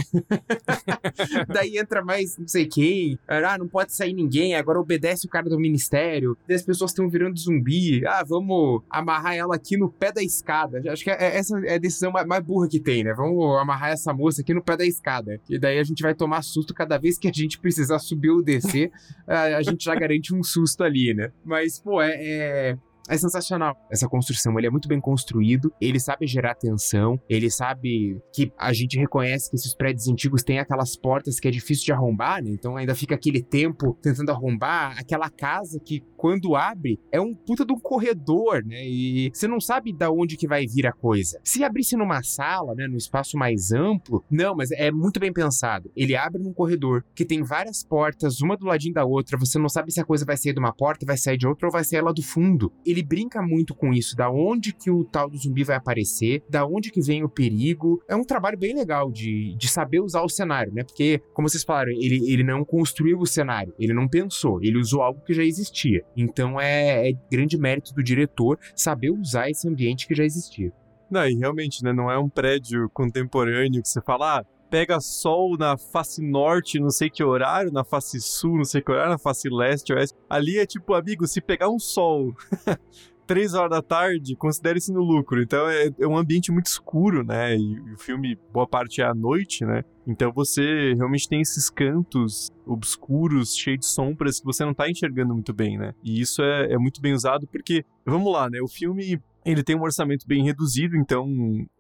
[1.48, 3.18] Daí entra mais não sei quem.
[3.28, 6.38] Ah, não pode sair ninguém, agora obedece o cara do Ministério.
[6.48, 8.06] Daí as pessoas estão virando zumbi.
[8.06, 10.82] Ah, vamos amarrar ela aqui no pé da escada.
[10.92, 13.14] Acho que é, essa é a decisão mais, mais burra que tem, né?
[13.14, 15.40] Vamos amarrar essa moça aqui no pé da escada.
[15.50, 18.44] E daí a gente vai tomar susto cada vez que a gente precisar subir ou
[18.44, 18.92] descer.
[19.28, 21.32] a, a gente já garante um susto ali, né?
[21.44, 22.78] Mas pô, é, é,
[23.10, 24.58] é sensacional essa construção.
[24.58, 29.50] Ele é muito bem construído, ele sabe gerar tensão, ele sabe que a gente reconhece
[29.50, 32.52] que esses prédios antigos têm aquelas portas que é difícil de arrombar, né?
[32.52, 34.98] Então ainda fica aquele tempo tentando arrombar.
[35.00, 38.88] Aquela casa que, quando abre, é um puta de um corredor, né?
[38.88, 41.40] E você não sabe da onde que vai vir a coisa.
[41.44, 42.88] Se abrisse numa sala, né?
[42.88, 45.92] Num espaço mais amplo, não, mas é muito bem pensado.
[45.96, 49.38] Ele abre num corredor que tem várias portas, uma do ladinho da outra.
[49.38, 51.68] Você não sabe se a coisa vai sair de uma porta, vai sair de outra
[51.68, 52.72] ou vai sair lá do fundo.
[52.86, 56.44] Ele ele brinca muito com isso, da onde que o tal do zumbi vai aparecer,
[56.50, 58.04] da onde que vem o perigo.
[58.08, 60.84] É um trabalho bem legal de, de saber usar o cenário, né?
[60.84, 65.02] Porque, como vocês falaram, ele, ele não construiu o cenário, ele não pensou, ele usou
[65.02, 66.04] algo que já existia.
[66.16, 70.72] Então é, é grande mérito do diretor saber usar esse ambiente que já existia.
[71.10, 71.92] Não, e realmente, né?
[71.92, 76.90] Não é um prédio contemporâneo que você fala, ah, pega sol na face norte, não
[76.90, 80.18] sei que horário, na face sul, não sei que horário, na face leste, oeste.
[80.30, 82.34] Ali é tipo, amigo, se pegar um sol
[83.30, 85.40] três horas da tarde, considere isso no lucro.
[85.40, 87.56] Então é, é, um ambiente muito escuro, né?
[87.56, 89.84] E, e, o filme, boa parte é à noite, né?
[90.08, 95.36] Então você realmente tem esses cantos obscuros, cheios de sombras que você não tá enxergando
[95.36, 95.94] muito bem, né?
[96.04, 98.60] E isso é, é muito bem usado porque, vamos lá, né?
[98.64, 101.28] O filme ele tem um orçamento bem reduzido, então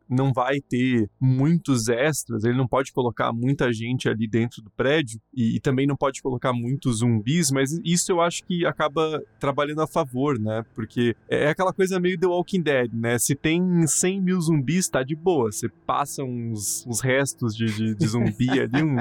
[0.09, 5.19] não vai ter muitos extras, ele não pode colocar muita gente ali dentro do prédio
[5.33, 9.81] e, e, também não pode colocar muitos zumbis, mas isso eu acho que acaba trabalhando
[9.81, 10.65] a favor, né?
[10.73, 13.19] Porque é aquela coisa meio The Walking Dead, né?
[13.19, 15.51] Se tem 100 mil zumbis, tá de boa.
[15.51, 18.97] Você passa uns, uns restos de, de, de zumbi ali, um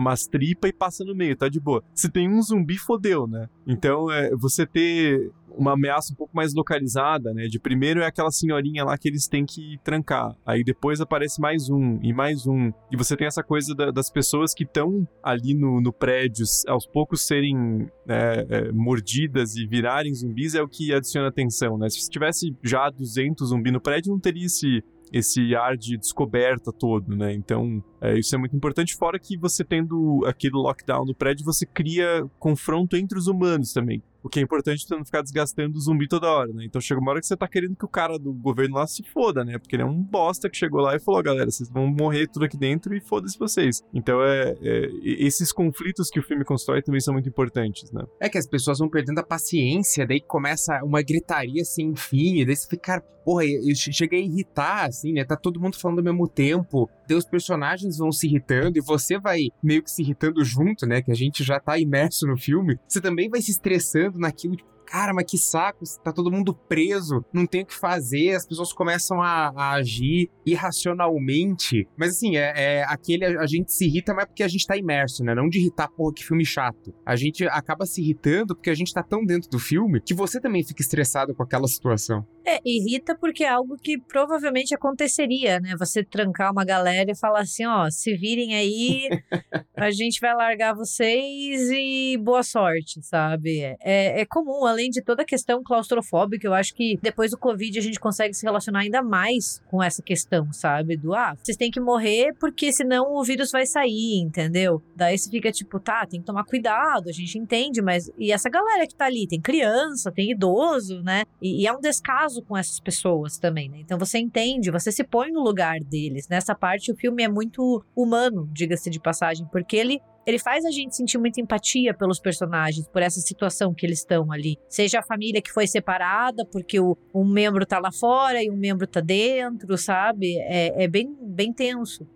[0.00, 1.84] umas tripas e passa no meio, tá de boa.
[1.94, 3.48] Se tem um zumbi, fodeu, né?
[3.66, 7.46] Então, é, você ter uma ameaça um pouco mais localizada, né?
[7.46, 10.34] De primeiro é aquela senhorinha lá que eles têm que trancar.
[10.44, 12.72] Aí depois aparece mais um e mais um.
[12.90, 16.86] E você tem essa coisa da, das pessoas que estão ali no, no prédio, aos
[16.86, 21.88] poucos serem é, é, mordidas e virarem zumbis, é o que adiciona tensão, né?
[21.88, 27.16] Se tivesse já 200 zumbis no prédio, não teria esse esse ar de descoberta todo,
[27.16, 27.32] né?
[27.32, 28.94] Então, é, isso é muito importante.
[28.94, 34.02] Fora que você tendo aquele lockdown no prédio, você cria confronto entre os humanos também.
[34.22, 36.64] O que é importante pra não ficar desgastando o zumbi toda hora, né?
[36.64, 39.02] Então chega uma hora que você tá querendo que o cara do governo lá se
[39.02, 39.58] foda, né?
[39.58, 42.44] Porque ele é um bosta que chegou lá e falou: galera, vocês vão morrer tudo
[42.44, 43.82] aqui dentro e foda-se vocês.
[43.94, 48.02] Então é, é, Esses conflitos que o filme constrói também são muito importantes, né?
[48.20, 52.44] É que as pessoas vão perdendo a paciência, daí começa uma gritaria sem fim, e
[52.44, 55.24] daí você fica, porra, eu cheguei a irritar, assim, né?
[55.24, 59.48] Tá todo mundo falando ao mesmo tempo, os personagens vão se irritando e você vai
[59.62, 61.02] meio que se irritando junto, né?
[61.02, 62.78] Que a gente já tá imerso no filme.
[62.88, 67.24] Você também vai se estressando naquilo, tipo, cara, mas que saco, tá todo mundo preso,
[67.32, 71.86] não tem o que fazer, as pessoas começam a, a agir irracionalmente.
[71.96, 74.66] Mas assim, é, é, aquele a, a, gente se irrita, mas é porque a gente
[74.66, 75.34] tá imerso, né?
[75.34, 76.92] Não de irritar, porra, que filme chato.
[77.06, 80.40] A gente acaba se irritando porque a gente tá tão dentro do filme que você
[80.40, 82.26] também fica estressado com aquela situação.
[82.50, 85.76] É, irrita porque é algo que provavelmente aconteceria, né?
[85.78, 89.08] Você trancar uma galera e falar assim, ó, se virem aí,
[89.76, 93.60] a gente vai largar vocês e boa sorte, sabe?
[93.80, 97.78] É, é comum, além de toda a questão claustrofóbica, eu acho que depois do Covid
[97.78, 100.96] a gente consegue se relacionar ainda mais com essa questão, sabe?
[100.96, 104.82] Do, ah, vocês têm que morrer porque senão o vírus vai sair, entendeu?
[104.96, 108.50] Daí você fica tipo, tá, tem que tomar cuidado, a gente entende, mas e essa
[108.50, 109.28] galera que tá ali?
[109.28, 111.22] Tem criança, tem idoso, né?
[111.40, 113.78] E, e é um descaso com essas pessoas também, né?
[113.80, 116.28] Então você entende, você se põe no lugar deles.
[116.28, 120.70] Nessa parte o filme é muito humano, diga-se de passagem, porque ele ele faz a
[120.70, 124.56] gente sentir muita empatia pelos personagens, por essa situação que eles estão ali.
[124.68, 128.56] Seja a família que foi separada, porque o, um membro tá lá fora e um
[128.56, 130.38] membro tá dentro, sabe?
[130.40, 132.06] É, é bem, bem tenso.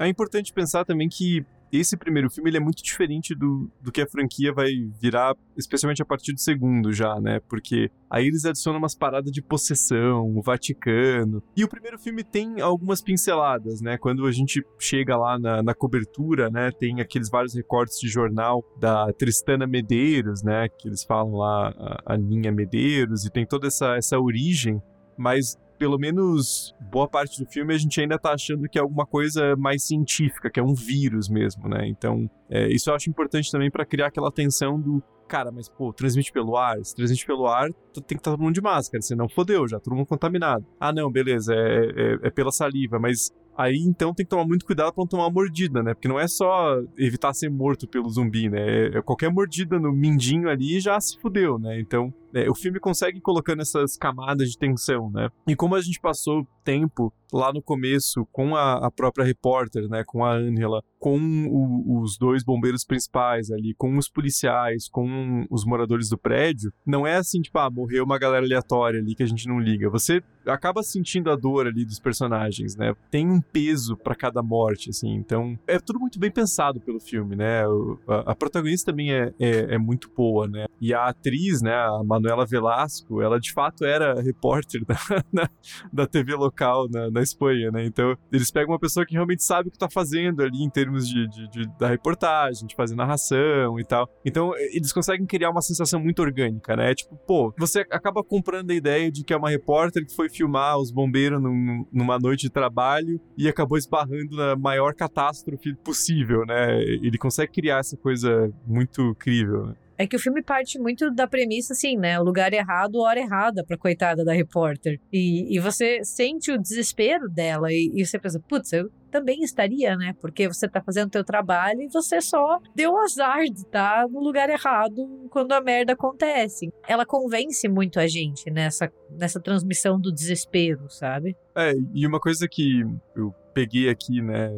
[0.00, 1.44] É importante pensar também que
[1.78, 6.02] esse primeiro filme ele é muito diferente do, do que a franquia vai virar, especialmente
[6.02, 7.40] a partir do segundo já, né?
[7.48, 11.42] Porque aí eles adicionam umas paradas de possessão, o Vaticano.
[11.56, 13.96] E o primeiro filme tem algumas pinceladas, né?
[13.98, 16.70] Quando a gente chega lá na, na cobertura, né?
[16.72, 20.68] Tem aqueles vários recortes de jornal da Tristana Medeiros, né?
[20.68, 24.82] Que eles falam lá a, a linha Medeiros e tem toda essa, essa origem.
[25.16, 29.06] Mas pelo menos boa parte do filme a gente ainda tá achando que é alguma
[29.06, 31.88] coisa mais científica, que é um vírus mesmo, né?
[31.88, 35.90] Então, é, isso eu acho importante também para criar aquela tensão do cara, mas pô,
[35.90, 39.26] transmite pelo ar, se transmite pelo ar, tem que estar todo mundo de máscara, senão
[39.26, 40.66] fodeu já, todo mundo contaminado.
[40.78, 44.64] Ah, não, beleza, é, é, é pela saliva, mas Aí então tem que tomar muito
[44.64, 45.92] cuidado para não tomar uma mordida, né?
[45.92, 48.58] Porque não é só evitar ser morto pelo zumbi, né?
[48.58, 51.78] É, é qualquer mordida no mindinho ali já se fudeu, né?
[51.78, 55.28] Então é, o filme consegue colocando essas camadas de tensão, né?
[55.46, 60.04] E como a gente passou tempo lá no começo com a, a própria repórter, né?
[60.04, 65.64] Com a Angela, com o, os dois bombeiros principais ali, com os policiais, com os
[65.64, 69.26] moradores do prédio, não é assim, tipo, ah, morreu uma galera aleatória ali que a
[69.26, 69.88] gente não liga.
[69.88, 72.94] Você acaba sentindo a dor ali dos personagens, né?
[73.10, 75.14] Tem um peso para cada morte, assim.
[75.14, 77.66] Então, é tudo muito bem pensado pelo filme, né?
[77.66, 80.66] O, a, a, protagonista também é, é, é, muito boa, né?
[80.80, 84.96] E a atriz, né, a Manuela Velasco, ela de fato era repórter da,
[85.32, 85.50] na,
[85.92, 87.84] da TV local na, na, Espanha, né?
[87.84, 91.08] Então, eles pegam uma pessoa que realmente sabe o que tá fazendo ali em termos
[91.08, 94.08] de, de, de da reportagem, de fazer narração e tal.
[94.24, 96.90] Então, eles conseguem criar uma sensação muito orgânica, né?
[96.90, 100.28] É tipo, pô, você acaba comprando a ideia de que é uma repórter que foi
[100.28, 106.44] filmar os bombeiros num, numa noite de trabalho e acabou esbarrando na maior catástrofe possível,
[106.44, 106.82] né?
[106.82, 109.66] Ele consegue criar essa coisa muito crível.
[109.66, 109.74] Né?
[110.00, 112.18] É que o filme parte muito da premissa, assim, né?
[112.18, 114.98] O lugar errado, hora errada pra coitada da repórter.
[115.12, 119.94] E, e você sente o desespero dela e, e você pensa, putz, eu também estaria,
[119.98, 120.14] né?
[120.18, 124.48] Porque você tá fazendo teu trabalho e você só deu azar de estar no lugar
[124.48, 126.72] errado quando a merda acontece.
[126.88, 131.36] Ela convence muito a gente nessa, nessa transmissão do desespero, sabe?
[131.54, 134.48] É, e uma coisa que eu peguei aqui, né,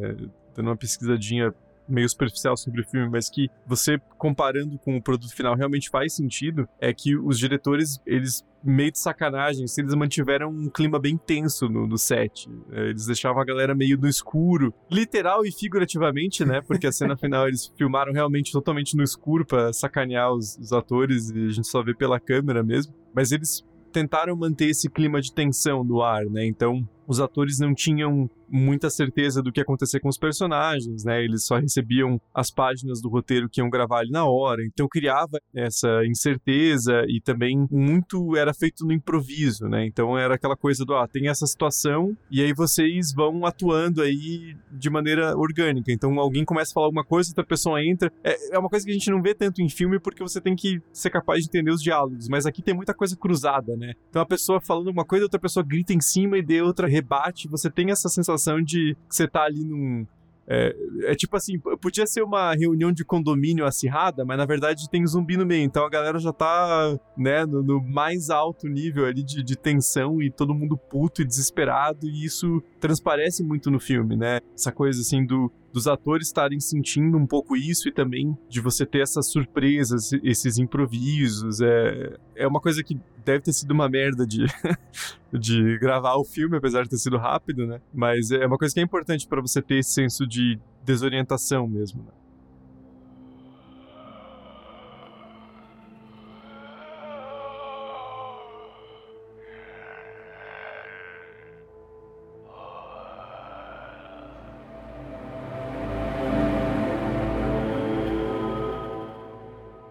[0.55, 1.53] dando uma pesquisadinha
[1.87, 6.13] meio superficial sobre o filme, mas que você comparando com o produto final realmente faz
[6.13, 11.17] sentido, é que os diretores, eles meio de sacanagem, se eles mantiveram um clima bem
[11.17, 12.49] tenso no, no, set.
[12.71, 16.61] É, eles deixavam a galera meio no escuro, literal e figurativamente, né?
[16.61, 21.29] Porque a cena final eles filmaram realmente totalmente no escuro para sacanear os, os atores
[21.29, 22.93] e a gente só vê pela câmera mesmo.
[23.13, 26.45] Mas eles tentaram manter esse clima de tensão no ar, né?
[26.45, 31.23] Então, os atores não tinham muita certeza do que ia acontecer com os personagens, né?
[31.23, 35.39] Eles só recebiam as páginas do roteiro que iam gravar ali na hora, então criava
[35.55, 39.87] essa incerteza e também muito era feito no improviso, né?
[39.87, 44.55] Então era aquela coisa do ah, tem essa situação e aí vocês vão atuando aí
[44.71, 45.91] de maneira orgânica.
[45.91, 48.11] Então alguém começa a falar alguma coisa, outra pessoa entra.
[48.23, 50.55] É, é uma coisa que a gente não vê tanto em filme porque você tem
[50.55, 53.93] que ser capaz de entender os diálogos, mas aqui tem muita coisa cruzada, né?
[54.11, 57.47] Então a pessoa falando uma coisa, outra pessoa grita em cima e de outra rebate,
[57.47, 60.05] você tem essa sensação de que você tá ali num.
[60.45, 65.07] É, é, tipo assim, podia ser uma reunião de condomínio acirrada, mas na verdade tem
[65.07, 69.23] zumbi no meio, então a galera já tá, né, no, no mais alto nível ali
[69.23, 74.17] de, de, tensão e todo mundo puto e desesperado, e isso transparece muito no filme,
[74.17, 74.41] né?
[74.53, 78.85] Essa coisa assim do, dos atores estarem sentindo um pouco isso e também de você
[78.85, 81.59] ter essas surpresas, esses improvisos.
[81.59, 84.45] É, é uma coisa que deve ter sido uma merda de,
[85.33, 87.81] de gravar o filme, apesar de ter sido rápido, né?
[87.91, 92.03] Mas é uma coisa que é importante para você ter esse senso de desorientação mesmo,
[92.03, 92.11] né?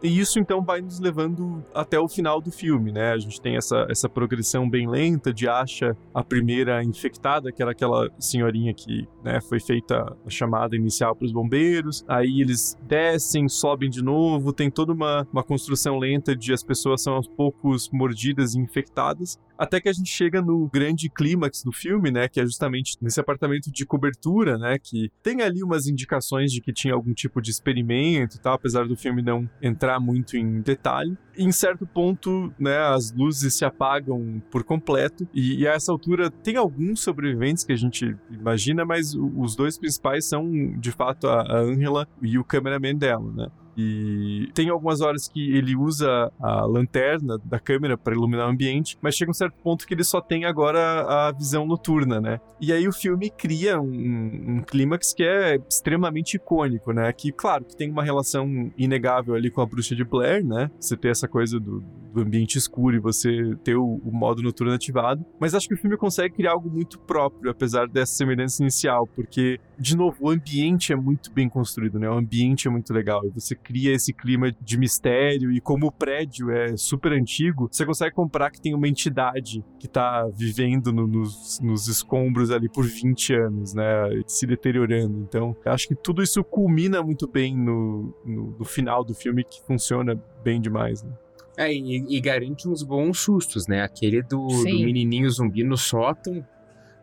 [0.03, 3.13] E isso então vai nos levando até o final do filme, né?
[3.13, 7.71] A gente tem essa, essa progressão bem lenta de acha a primeira infectada, que era
[7.71, 12.05] aquela senhorinha que né, foi feita a chamada inicial para os bombeiros.
[12.09, 17.01] Aí eles descem, sobem de novo, tem toda uma, uma construção lenta de as pessoas
[17.01, 19.39] são aos poucos mordidas e infectadas.
[19.63, 22.27] Até que a gente chega no grande clímax do filme, né?
[22.27, 24.77] Que é justamente nesse apartamento de cobertura, né?
[24.77, 28.89] Que tem ali umas indicações de que tinha algum tipo de experimento e tal, apesar
[28.89, 31.17] do filme não entrar muito em detalhe.
[31.39, 32.77] Em certo ponto, né?
[32.77, 35.29] As luzes se apagam por completo.
[35.33, 39.79] E, e a essa altura tem alguns sobreviventes que a gente imagina, mas os dois
[39.79, 43.47] principais são, de fato, a Angela e o cameraman dela, né?
[43.77, 48.99] E tem algumas horas que ele usa a lanterna da câmera para iluminar o ambiente,
[49.01, 52.41] mas chega um certo ponto que ele só tem agora a visão noturna, né?
[52.61, 57.13] E aí o filme cria um, um clímax que é extremamente icônico, né?
[57.13, 60.71] Que, claro, que tem uma relação inegável ali com a bruxa de Blair, né?
[60.79, 61.83] Você ter essa coisa do,
[62.13, 65.25] do ambiente escuro e você ter o, o, modo noturno ativado.
[65.41, 69.59] Mas acho que o filme consegue criar algo muito próprio, apesar dessa semelhança inicial, porque,
[69.79, 72.09] de novo, o ambiente é muito bem construído, né?
[72.09, 75.93] O ambiente é muito legal e você cria esse clima de mistério e como o
[75.93, 81.07] prédio é super antigo, você consegue comprar que tem uma entidade que tá vivendo no,
[81.07, 83.85] nos, nos escombros ali por 20 anos, né?
[84.27, 85.19] Se deteriorando.
[85.21, 89.63] Então, acho que tudo isso culmina muito bem no, no, no final do filme, que
[89.67, 91.13] funciona bem demais, né?
[91.57, 93.83] É, e, e, garante uns bons sustos, né?
[93.83, 96.45] Aquele do, do menininho zumbi no sótão.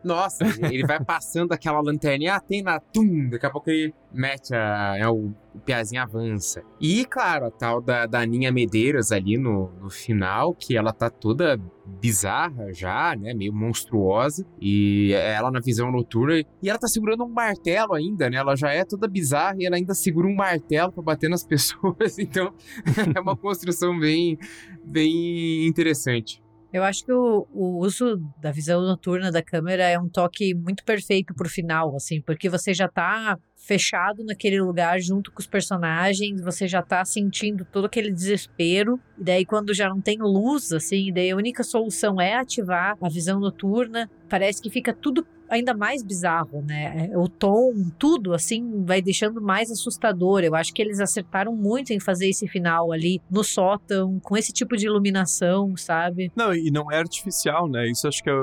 [0.02, 4.54] Nossa, ele vai passando aquela lanterninha, ah, tem na tum, daqui a pouco ele mete
[4.54, 5.32] a, é, o,
[5.64, 6.62] Piazinho avança.
[6.80, 11.10] E, claro, a tal da, da Aninha Medeiros ali no, no final, que ela tá
[11.10, 13.34] toda bizarra já, né?
[13.34, 14.46] Meio monstruosa.
[14.60, 16.44] E ela na visão noturna.
[16.62, 18.36] E ela tá segurando um martelo ainda, né?
[18.36, 22.18] Ela já é toda bizarra e ela ainda segura um martelo para bater nas pessoas.
[22.18, 22.54] Então,
[23.14, 24.38] é uma construção bem,
[24.84, 26.40] bem interessante.
[26.72, 30.84] Eu acho que o, o, uso da visão noturna da câmera é um toque muito
[30.84, 36.40] perfeito pro final, assim, porque você já tá fechado naquele lugar junto com os personagens,
[36.40, 41.12] você já tá sentindo todo aquele desespero, e daí quando já não tem luz, assim,
[41.12, 46.02] daí a única solução é ativar a visão noturna, parece que fica tudo ainda mais
[46.02, 47.10] bizarro, né?
[47.14, 50.42] O tom, tudo assim, vai deixando mais assustador.
[50.42, 54.52] Eu acho que eles acertaram muito em fazer esse final ali no sótão, com esse
[54.52, 56.30] tipo de iluminação, sabe?
[56.36, 57.88] Não, e não é artificial, né?
[57.90, 58.34] Isso acho que é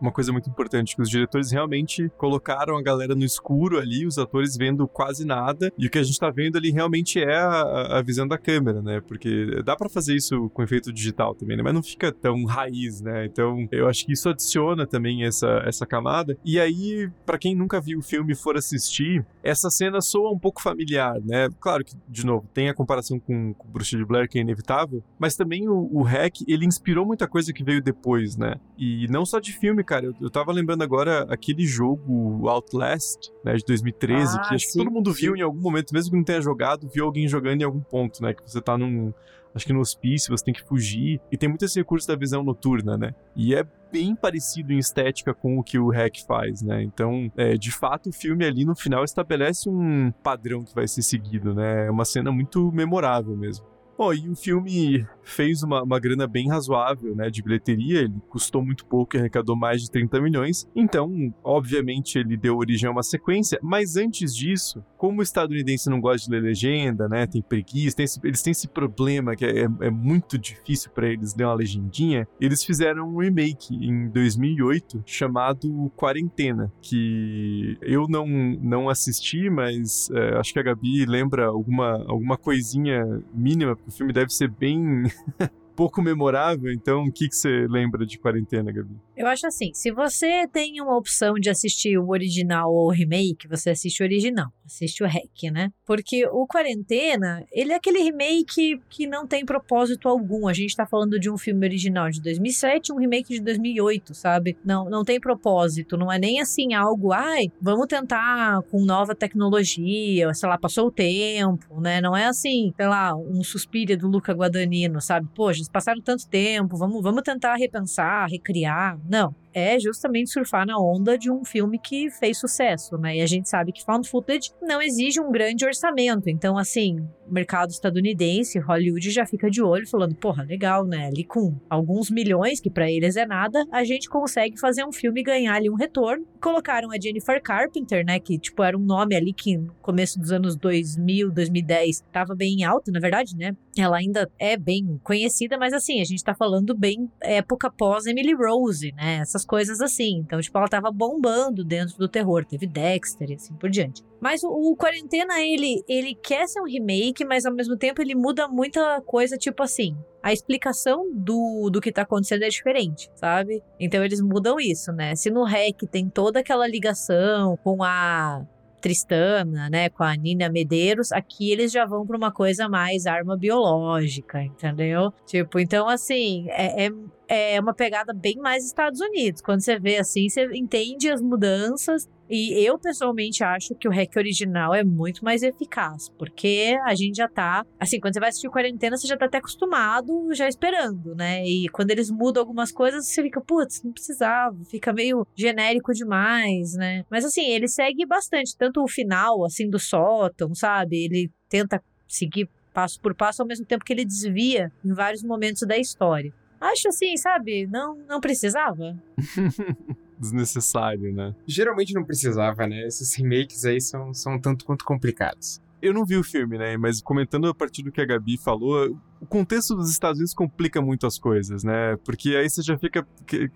[0.00, 4.18] uma coisa muito importante, que os diretores realmente colocaram a galera no escuro ali, os
[4.18, 7.98] atores vendo quase nada, e o que a gente tá vendo ali realmente é a,
[7.98, 9.00] a visão da câmera, né?
[9.06, 11.62] Porque dá para fazer isso com efeito digital também, né?
[11.62, 13.26] Mas não fica tão raiz, né?
[13.26, 16.36] Então, eu acho que isso adiciona também essa, essa camada.
[16.44, 20.38] E aí, para quem nunca viu o filme e for assistir, essa cena soa um
[20.38, 21.48] pouco familiar, né?
[21.60, 25.02] Claro que, de novo, tem a comparação com, com Bruxa de Blair, que é inevitável,
[25.18, 28.56] mas também o, o Hack, ele inspirou muita coisa que veio depois, né?
[28.78, 30.06] E não só de filme, cara.
[30.06, 34.72] Eu, eu tava lembrando agora aquele jogo Outlast, né, de 2013, ah, que acho sim,
[34.72, 35.40] que todo mundo viu sim.
[35.40, 38.34] em algum momento, mesmo que não tenha jogado, viu alguém jogando em algum ponto, né?
[38.34, 39.12] Que você tá num
[39.54, 41.20] acho que no hospício você tem que fugir.
[41.30, 43.14] E tem muito esse recurso da visão noturna, né?
[43.36, 46.82] E é bem parecido em estética com o que o Hack faz, né?
[46.82, 51.02] Então, é, de fato, o filme ali no final estabelece um padrão que vai ser
[51.02, 51.86] seguido, né?
[51.86, 53.73] É uma cena muito memorável mesmo.
[53.96, 58.62] Bom, e o filme fez uma, uma grana bem razoável, né, de bilheteria, ele custou
[58.62, 63.02] muito pouco e arrecadou mais de 30 milhões, então, obviamente, ele deu origem a uma
[63.02, 67.96] sequência, mas antes disso, como o estadunidense não gosta de ler legenda, né, tem preguiça,
[67.96, 71.54] tem esse, eles têm esse problema que é, é muito difícil para eles ler uma
[71.54, 80.10] legendinha, eles fizeram um remake em 2008 chamado Quarentena, que eu não, não assisti, mas
[80.10, 85.04] é, acho que a Gabi lembra alguma, alguma coisinha mínima, o filme deve ser bem
[85.76, 88.96] pouco memorável, então o que, que você lembra de quarentena, Gabi?
[89.16, 93.46] Eu acho assim, se você tem uma opção de assistir o original ou o remake,
[93.46, 95.70] você assiste o original, assiste o REC, né?
[95.86, 100.48] Porque o Quarentena, ele é aquele remake que não tem propósito algum.
[100.48, 104.56] A gente tá falando de um filme original de 2007 um remake de 2008, sabe?
[104.64, 110.32] Não, não tem propósito, não é nem assim algo, ai, vamos tentar com nova tecnologia,
[110.34, 112.00] sei lá, passou o tempo, né?
[112.00, 115.28] Não é assim, sei lá, um suspiro do Luca Guadagnino, sabe?
[115.34, 118.98] Poxa, passaram tanto tempo, vamos, vamos tentar repensar, recriar.
[119.04, 119.34] Não.
[119.54, 123.16] É justamente surfar na onda de um filme que fez sucesso, né?
[123.16, 126.28] E a gente sabe que found footage não exige um grande orçamento.
[126.28, 126.96] Então, assim,
[127.30, 131.06] mercado estadunidense, Hollywood já fica de olho falando, porra, legal, né?
[131.06, 135.20] Ali com alguns milhões, que para eles é nada, a gente consegue fazer um filme
[135.20, 136.26] e ganhar ali um retorno.
[136.40, 138.18] Colocaram a Jennifer Carpenter, né?
[138.18, 142.64] Que, tipo, era um nome ali que no começo dos anos 2000, 2010, tava bem
[142.64, 143.56] alto, na verdade, né?
[143.76, 148.34] Ela ainda é bem conhecida, mas assim, a gente tá falando bem época pós Emily
[148.34, 149.18] Rose, né?
[149.20, 150.18] Essas coisas assim.
[150.18, 152.44] Então, tipo, ela tava bombando dentro do terror.
[152.44, 154.02] Teve Dexter e assim por diante.
[154.20, 158.14] Mas o, o, Quarentena, ele, ele quer ser um remake, mas ao mesmo tempo ele
[158.14, 159.96] muda muita coisa, tipo assim.
[160.22, 163.62] A explicação do, do que tá acontecendo é diferente, sabe?
[163.78, 165.14] Então eles mudam isso, né?
[165.14, 168.46] Se no REC tem toda aquela ligação com a
[168.84, 173.34] Tristana, né, com a Nina Medeiros, aqui eles já vão para uma coisa mais arma
[173.34, 175.10] biológica, entendeu?
[175.24, 176.90] Tipo, então assim, é, é,
[177.34, 179.42] é uma pegada bem mais Estados Unidos.
[179.42, 184.16] Quando você vê assim, você entende as mudanças e eu pessoalmente acho que o REC
[184.16, 188.48] original é muito mais eficaz, porque a gente já tá, assim, quando você vai assistir
[188.48, 191.44] quarentena, você já tá até acostumado, já esperando, né?
[191.44, 196.72] E quando eles mudam algumas coisas, você fica, putz, não precisava, fica meio genérico demais,
[196.74, 197.04] né?
[197.10, 201.04] Mas assim, ele segue bastante, tanto o final, assim, do sótão, sabe?
[201.04, 205.66] Ele tenta seguir passo por passo ao mesmo tempo que ele desvia em vários momentos
[205.66, 206.32] da história.
[206.64, 207.66] Acho assim, sabe?
[207.66, 208.96] Não, não precisava.
[210.18, 211.34] desnecessário, né?
[211.46, 212.86] Geralmente não precisava, né?
[212.86, 215.60] Esses remakes aí são, são tanto quanto complicados.
[215.84, 216.78] Eu não vi o filme, né?
[216.78, 220.80] Mas comentando a partir do que a Gabi falou, o contexto dos Estados Unidos complica
[220.80, 221.94] muito as coisas, né?
[222.06, 223.06] Porque aí você já fica,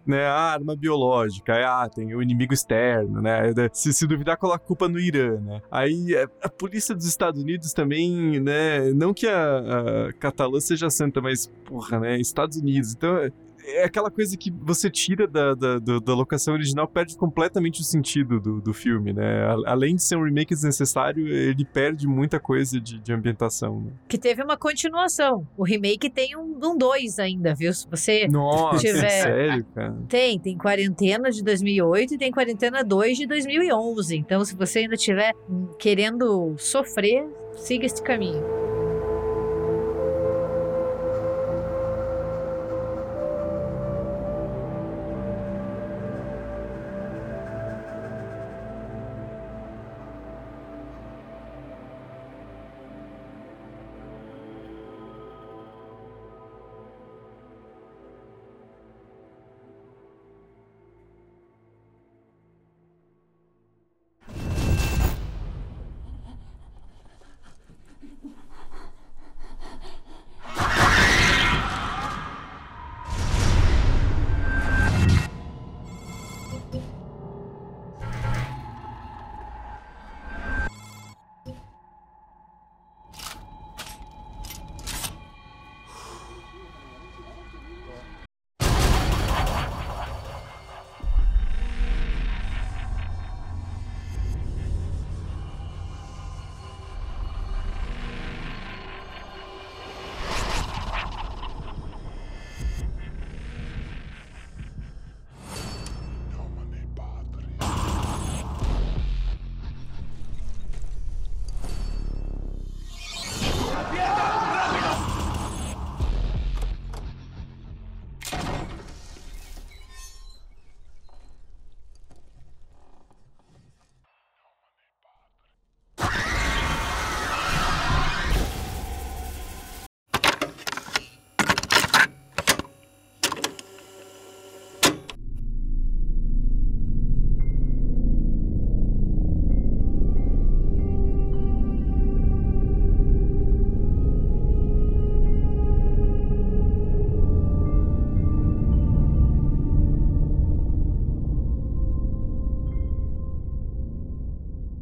[0.07, 0.26] né?
[0.26, 3.55] Ah, arma biológica, ah, tem o inimigo externo, né?
[3.72, 5.62] Se, se duvidar, coloca a culpa no Irã, né?
[5.70, 8.93] Aí a, a polícia dos Estados Unidos também, né?
[8.93, 12.20] Não que a, a Catalã seja santa, mas, porra, né?
[12.20, 12.93] Estados Unidos.
[12.93, 13.31] Então,
[13.69, 18.41] é aquela coisa que você tira da, da, da, locação original, perde completamente o sentido
[18.41, 19.47] do, do filme, né?
[19.66, 23.81] Além de ser um remake desnecessário, ele perde muita coisa de, de ambientação.
[23.81, 23.93] Né?
[24.09, 25.47] Que teve uma continuação.
[25.57, 27.73] O remake tem um 2 um ainda, viu?
[27.73, 29.09] Se você Nossa, tiver...
[29.09, 29.97] sério, cara?
[30.09, 34.16] Tem, tem Quarentena de 2008 e tem Quarentena 2 de 2011.
[34.16, 35.35] Então, se você ainda estiver
[35.79, 38.68] querendo sofrer, siga este caminho.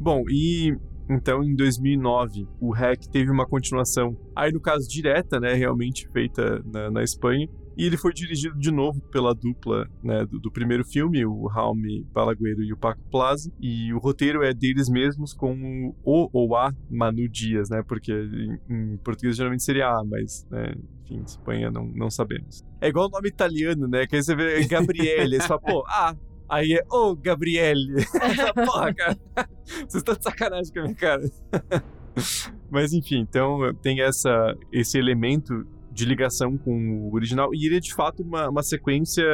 [0.07, 0.73] Bom, e
[1.09, 4.17] então, em 2009, o REC teve uma continuação.
[4.33, 5.53] Aí, no caso, direta, né?
[5.53, 7.45] Realmente feita na, na Espanha.
[7.75, 12.05] E ele foi dirigido de novo pela dupla né, do, do, primeiro filme, o Raume
[12.13, 13.51] Balagueiro e o Paco Plaza.
[13.59, 17.83] E o roteiro é deles mesmos com o ou a Manu Dias, né?
[17.85, 22.63] Porque em, em português geralmente seria A, mas, né, enfim, em Espanha não, não sabemos.
[22.79, 24.07] É igual o nome italiano, né?
[24.07, 26.15] Que aí você vê Gabriele, você fala, pô, ah,
[26.49, 28.05] Aí é, ô, oh, Gabriele.
[28.65, 29.17] Porra, cara.
[29.65, 31.23] Vocês estão de sacanagem com a minha cara.
[32.71, 37.53] Mas enfim, então tem essa, esse elemento de ligação com o original.
[37.53, 39.25] E ele é de fato uma, uma sequência.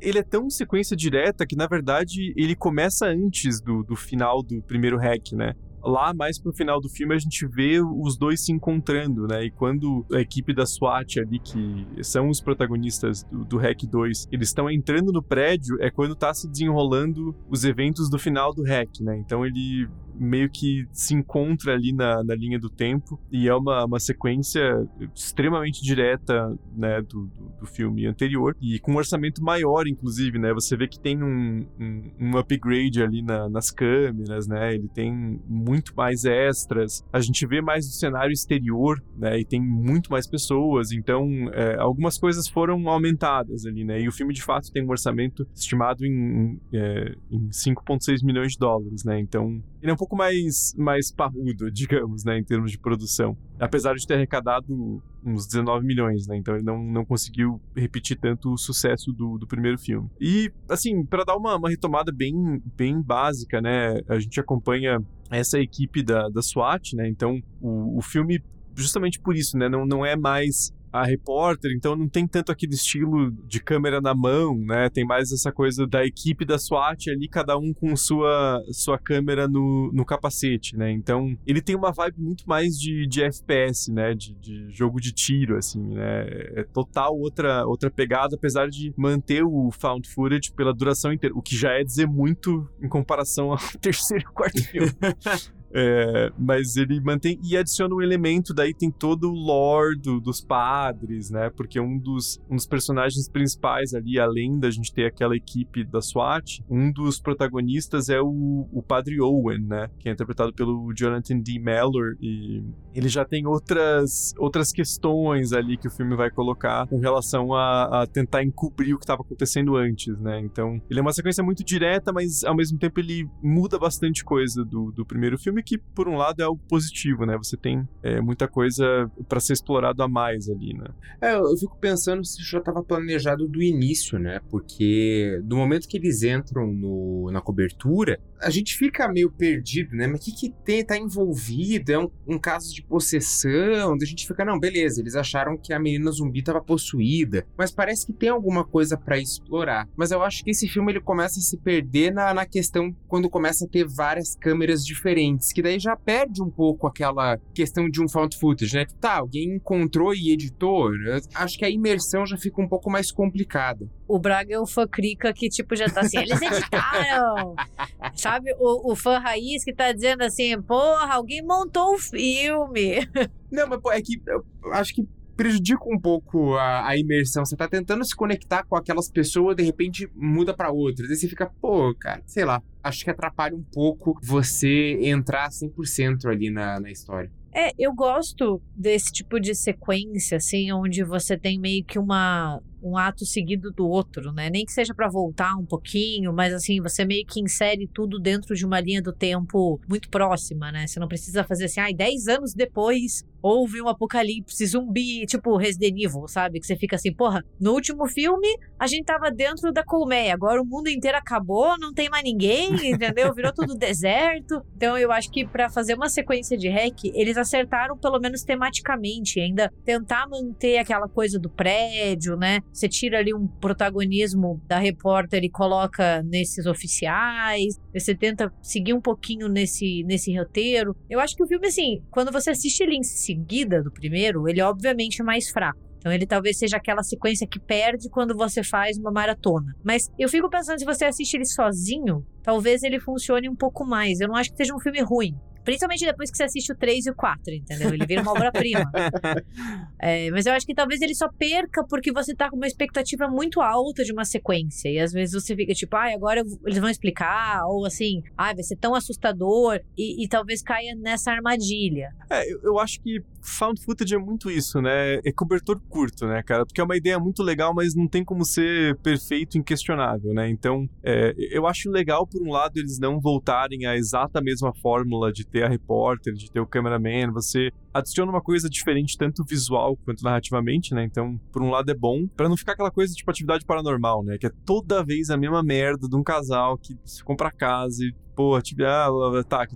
[0.00, 4.62] Ele é tão sequência direta que, na verdade, ele começa antes do, do final do
[4.62, 5.54] primeiro hack, né?
[5.82, 9.44] Lá mais pro final do filme a gente vê os dois se encontrando, né?
[9.44, 14.28] E quando a equipe da SWAT ali, que são os protagonistas do, do Hack 2,
[14.30, 18.62] eles estão entrando no prédio, é quando tá se desenrolando os eventos do final do
[18.62, 19.16] Hack, né?
[19.18, 23.84] Então ele meio que se encontra ali na, na linha do tempo e é uma,
[23.84, 29.86] uma sequência extremamente direta né, do, do, do filme anterior e com um orçamento maior,
[29.86, 30.52] inclusive, né?
[30.52, 34.74] Você vê que tem um, um, um upgrade ali na, nas câmeras, né?
[34.74, 37.04] Ele tem muito mais extras.
[37.12, 39.38] A gente vê mais o cenário exterior, né?
[39.38, 44.00] E tem muito mais pessoas, então é, algumas coisas foram aumentadas ali, né?
[44.00, 48.58] E o filme de fato tem um orçamento estimado em, é, em 5,6 milhões de
[48.58, 49.18] dólares, né?
[49.20, 53.36] Então ele é um pouco mais, mais parrudo, digamos, né, em termos de produção.
[53.58, 56.36] Apesar de ter arrecadado uns 19 milhões, né?
[56.36, 60.10] Então ele não, não conseguiu repetir tanto o sucesso do, do primeiro filme.
[60.20, 64.00] E, assim, para dar uma, uma retomada bem, bem básica, né?
[64.08, 64.98] A gente acompanha
[65.30, 67.08] essa equipe da, da SWAT, né?
[67.08, 68.42] Então o, o filme,
[68.74, 69.68] justamente por isso, né?
[69.68, 74.14] Não, não é mais a repórter, então não tem tanto aquele estilo de câmera na
[74.14, 74.90] mão, né?
[74.90, 79.48] Tem mais essa coisa da equipe da SWAT ali, cada um com sua, sua câmera
[79.48, 80.92] no, no capacete, né?
[80.92, 84.14] Então ele tem uma vibe muito mais de, de FPS, né?
[84.14, 86.26] De, de jogo de tiro, assim, né?
[86.56, 91.40] É total outra, outra pegada, apesar de manter o found footage pela duração inteira, o
[91.40, 94.92] que já é dizer muito em comparação ao terceiro e quarto filme.
[95.74, 100.40] É, mas ele mantém e adiciona um elemento, daí tem todo o lore do, dos
[100.40, 101.50] padres, né?
[101.50, 106.00] Porque um dos, um dos personagens principais ali, além da gente ter aquela equipe da
[106.00, 109.88] SWAT, um dos protagonistas é o, o padre Owen, né?
[109.98, 111.58] Que é interpretado pelo Jonathan D.
[111.58, 112.62] Mellor e
[112.94, 118.02] ele já tem outras, outras questões ali que o filme vai colocar com relação a,
[118.02, 120.40] a tentar encobrir o que estava acontecendo antes, né?
[120.40, 124.64] Então, ele é uma sequência muito direta, mas ao mesmo tempo ele muda bastante coisa
[124.64, 127.36] do, do primeiro filme que, por um lado, é algo positivo, né?
[127.36, 130.86] Você tem é, muita coisa para ser explorado a mais ali, né?
[131.20, 134.40] É, eu fico pensando se já estava planejado do início, né?
[134.50, 140.06] Porque do momento que eles entram no, na cobertura, a gente fica meio perdido, né?
[140.06, 141.92] Mas o que, que tem, tá envolvido?
[141.92, 143.94] É um, um caso de possessão?
[144.00, 148.06] A gente fica, não, beleza, eles acharam que a menina zumbi estava possuída, mas parece
[148.06, 149.88] que tem alguma coisa para explorar.
[149.96, 153.30] Mas eu acho que esse filme ele começa a se perder na, na questão quando
[153.30, 158.02] começa a ter várias câmeras diferentes que daí já perde um pouco aquela questão de
[158.02, 158.86] um found footage, né?
[159.00, 160.90] Tá, alguém encontrou e editou.
[161.34, 163.88] Acho que a imersão já fica um pouco mais complicada.
[164.06, 167.54] O Braga é o fã crica que, tipo, já tá assim, eles editaram.
[168.14, 168.54] Sabe?
[168.58, 173.08] O, o fã raiz que tá dizendo assim, porra, alguém montou um filme.
[173.50, 175.06] Não, mas pô, é que eu acho que
[175.42, 177.44] prejudica um pouco a, a, imersão.
[177.44, 181.10] Você tá tentando se conectar com aquelas pessoas, de repente muda para outras.
[181.10, 182.62] Aí você fica, pô, cara, sei lá.
[182.80, 187.30] Acho que atrapalha um pouco você entrar 100% ali na, na história.
[187.52, 192.96] É, eu gosto desse tipo de sequência, assim, onde você tem meio que uma, um
[192.96, 194.50] ato seguido do outro, né?
[194.50, 198.54] Nem que seja para voltar um pouquinho, mas assim, você meio que insere tudo dentro
[198.54, 200.86] de uma linha do tempo muito próxima, né?
[200.86, 205.56] Você não precisa fazer assim, ai, ah, 10 anos depois houve um apocalipse zumbi, tipo
[205.56, 206.60] Resident Evil, sabe?
[206.60, 210.62] Que você fica assim, porra, no último filme a gente tava dentro da colmeia, agora
[210.62, 213.34] o mundo inteiro acabou, não tem mais ninguém, entendeu?
[213.34, 214.62] Virou tudo deserto.
[214.76, 219.40] Então eu acho que para fazer uma sequência de hack, eles acertaram pelo menos tematicamente,
[219.40, 222.60] ainda tentar manter aquela coisa do prédio, né?
[222.72, 229.00] Você tira ali um protagonismo da repórter e coloca nesses oficiais, você tenta seguir um
[229.00, 230.96] pouquinho nesse, nesse roteiro.
[231.10, 234.62] Eu acho que o filme, assim, quando você assiste ele em seguida do primeiro, ele
[234.62, 235.92] obviamente é mais fraco.
[236.02, 239.72] Então ele talvez seja aquela sequência que perde quando você faz uma maratona.
[239.84, 244.18] Mas eu fico pensando, se você assiste ele sozinho, talvez ele funcione um pouco mais.
[244.18, 245.36] Eu não acho que seja um filme ruim.
[245.64, 247.92] Principalmente depois que você assiste o 3 e o 4, entendeu?
[247.92, 248.90] Ele vira uma obra-prima.
[250.00, 253.28] é, mas eu acho que talvez ele só perca porque você tá com uma expectativa
[253.28, 254.88] muito alta de uma sequência.
[254.88, 257.64] E às vezes você fica tipo, ah, agora eles vão explicar.
[257.66, 259.80] Ou assim, ah, vai ser tão assustador.
[259.96, 262.10] E, e talvez caia nessa armadilha.
[262.30, 265.16] É, eu, eu acho que found footage é muito isso, né?
[265.24, 266.64] É cobertor curto, né, cara?
[266.64, 270.48] Porque é uma ideia muito legal, mas não tem como ser perfeito, inquestionável, né?
[270.48, 275.32] Então, é, eu acho legal, por um lado, eles não voltarem à exata mesma fórmula
[275.32, 279.96] de ter a repórter, de ter o cameraman, você adiciona uma coisa diferente, tanto visual
[280.04, 281.04] quanto narrativamente, né?
[281.04, 284.38] Então, por um lado é bom, para não ficar aquela coisa tipo atividade paranormal, né?
[284.38, 288.14] Que é toda vez a mesma merda de um casal que se compra casa e,
[288.34, 289.66] pô, tipo, ah, tá,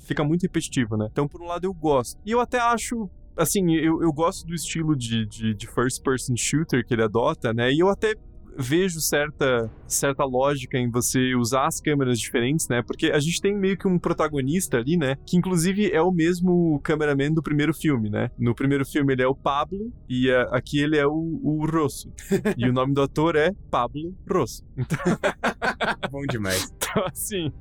[0.00, 1.08] fica muito repetitivo, né?
[1.10, 2.20] Então, por um lado eu gosto.
[2.26, 6.36] E eu até acho assim, eu, eu gosto do estilo de, de, de first person
[6.36, 7.72] shooter que ele adota, né?
[7.72, 8.14] E eu até
[8.56, 12.82] vejo certa, certa lógica em você usar as câmeras diferentes, né?
[12.82, 15.16] Porque a gente tem meio que um protagonista ali, né?
[15.26, 18.30] Que inclusive é o mesmo cameraman do primeiro filme, né?
[18.38, 22.12] No primeiro filme ele é o Pablo e uh, aqui ele é o, o Rosso.
[22.56, 24.64] e o nome do ator é Pablo Rosso.
[24.76, 24.98] Então...
[26.10, 26.72] Bom demais.
[26.90, 27.52] Então, assim.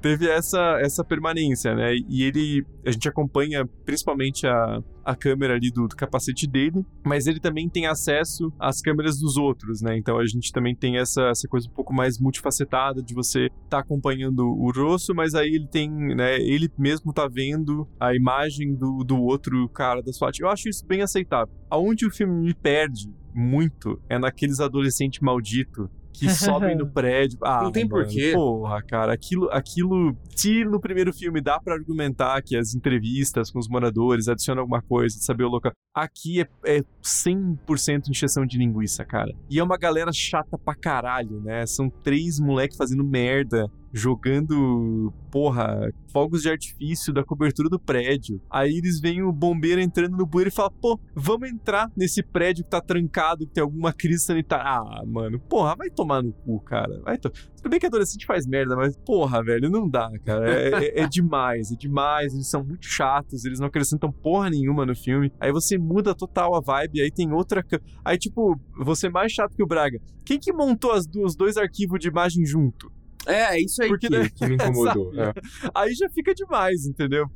[0.00, 1.94] Teve essa, essa permanência, né?
[2.08, 2.64] E ele.
[2.84, 7.68] A gente acompanha principalmente a, a câmera ali do, do, capacete dele, mas ele também
[7.68, 9.96] tem acesso às câmeras dos outros, né?
[9.96, 13.68] Então a gente também tem essa, essa coisa um pouco mais multifacetada de você estar
[13.68, 16.40] tá acompanhando o rosto, mas aí ele tem, né?
[16.40, 20.40] Ele mesmo tá vendo a imagem do, do outro cara da SWAT.
[20.40, 21.54] Eu acho isso bem aceitável.
[21.68, 27.38] Aonde o filme me perde muito é naqueles adolescentes malditos que sobem no prédio.
[27.42, 28.32] Ah, não tem mano, porquê.
[28.32, 30.16] Porra, cara, aquilo, aquilo.
[30.34, 34.82] Se no primeiro filme dá para argumentar que as entrevistas com os moradores adicionam alguma
[34.82, 35.72] coisa, de saber o local.
[35.94, 39.32] Aqui é, é 100% encheção de linguiça, cara.
[39.50, 41.66] E é uma galera chata pra caralho, né?
[41.66, 48.40] São três moleques fazendo merda jogando, porra, fogos de artifício da cobertura do prédio.
[48.50, 52.64] Aí eles veem o bombeiro entrando no bueiro e falam, pô, vamos entrar nesse prédio
[52.64, 54.64] que tá trancado, que tem alguma crise sanitária.
[54.66, 57.00] Ah, mano, porra, vai tomar no cu, cara.
[57.02, 57.30] Vai to...
[57.30, 60.50] Tudo bem que adolescente faz merda, mas porra, velho, não dá, cara.
[60.50, 62.32] É, é, é demais, é demais.
[62.32, 65.32] Eles são muito chatos, eles não acrescentam porra nenhuma no filme.
[65.38, 67.64] Aí você muda total a vibe, aí tem outra.
[68.04, 70.00] Aí, tipo, você é mais chato que o Braga.
[70.24, 72.90] Quem que montou as duas, dois arquivos de imagem junto?
[73.26, 74.28] É, é isso aí Porque, que, né?
[74.28, 75.12] que me incomodou.
[75.20, 75.32] é.
[75.74, 77.26] Aí já fica demais, entendeu?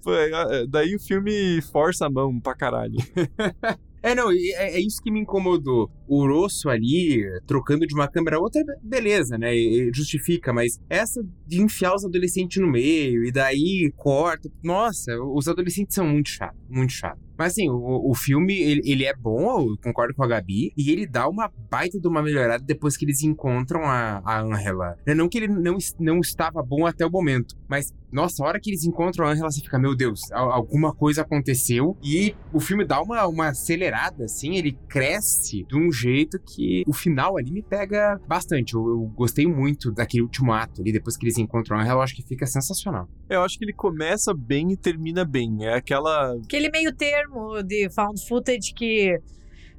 [0.68, 2.97] Daí o filme força a mão pra caralho.
[4.05, 5.91] É, não, é, é, isso que me incomodou.
[6.07, 9.51] O Rosso ali, trocando de uma câmera a outra, beleza, né?
[9.95, 14.51] Justifica, mas essa de enfiar os adolescentes no meio e daí corta.
[14.62, 17.24] Nossa, os adolescentes são muito chatos, muito chatos.
[17.37, 20.91] Mas assim, o, o filme, ele, ele, é bom, eu concordo com a Gabi, e
[20.91, 24.97] ele dá uma baita de uma melhorada depois que eles encontram a, a Angela.
[25.07, 28.70] Não que ele não, não estava bom até o momento, mas, nossa, a hora que
[28.70, 33.01] eles encontram a Angela, você fica, meu Deus, alguma coisa aconteceu, e o filme dá
[33.01, 38.20] uma, uma acelerada, assim, ele cresce de um jeito que o final ali me pega
[38.26, 38.74] bastante.
[38.74, 42.03] Eu, eu gostei muito daquele último ato ali, depois que eles encontram a Angela, eu
[42.03, 43.09] acho que fica sensacional.
[43.28, 46.35] Eu acho que ele começa bem e termina bem, é aquela...
[46.45, 49.18] Aquele meio termo termo de found footage que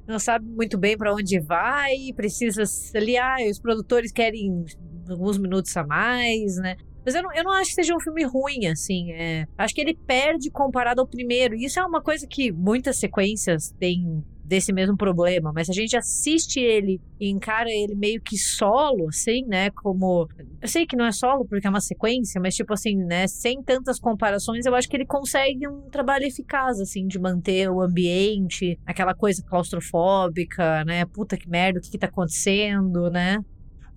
[0.06, 2.62] não sabe muito bem para onde vai, precisa
[2.94, 4.64] ali, ah, os produtores querem
[5.08, 6.76] alguns minutos a mais, né?
[7.04, 9.12] Mas eu não, eu não acho que seja um filme ruim, assim.
[9.12, 11.54] É, acho que ele perde comparado ao primeiro.
[11.54, 15.96] E isso é uma coisa que muitas sequências têm desse mesmo problema, mas a gente
[15.96, 19.70] assiste ele e encara ele meio que solo, assim, né?
[19.70, 20.28] Como.
[20.62, 23.26] Eu sei que não é solo porque é uma sequência, mas tipo assim, né?
[23.26, 27.80] Sem tantas comparações, eu acho que ele consegue um trabalho eficaz, assim, de manter o
[27.80, 31.04] ambiente, aquela coisa claustrofóbica, né?
[31.06, 33.38] Puta que merda, o que, que tá acontecendo, né?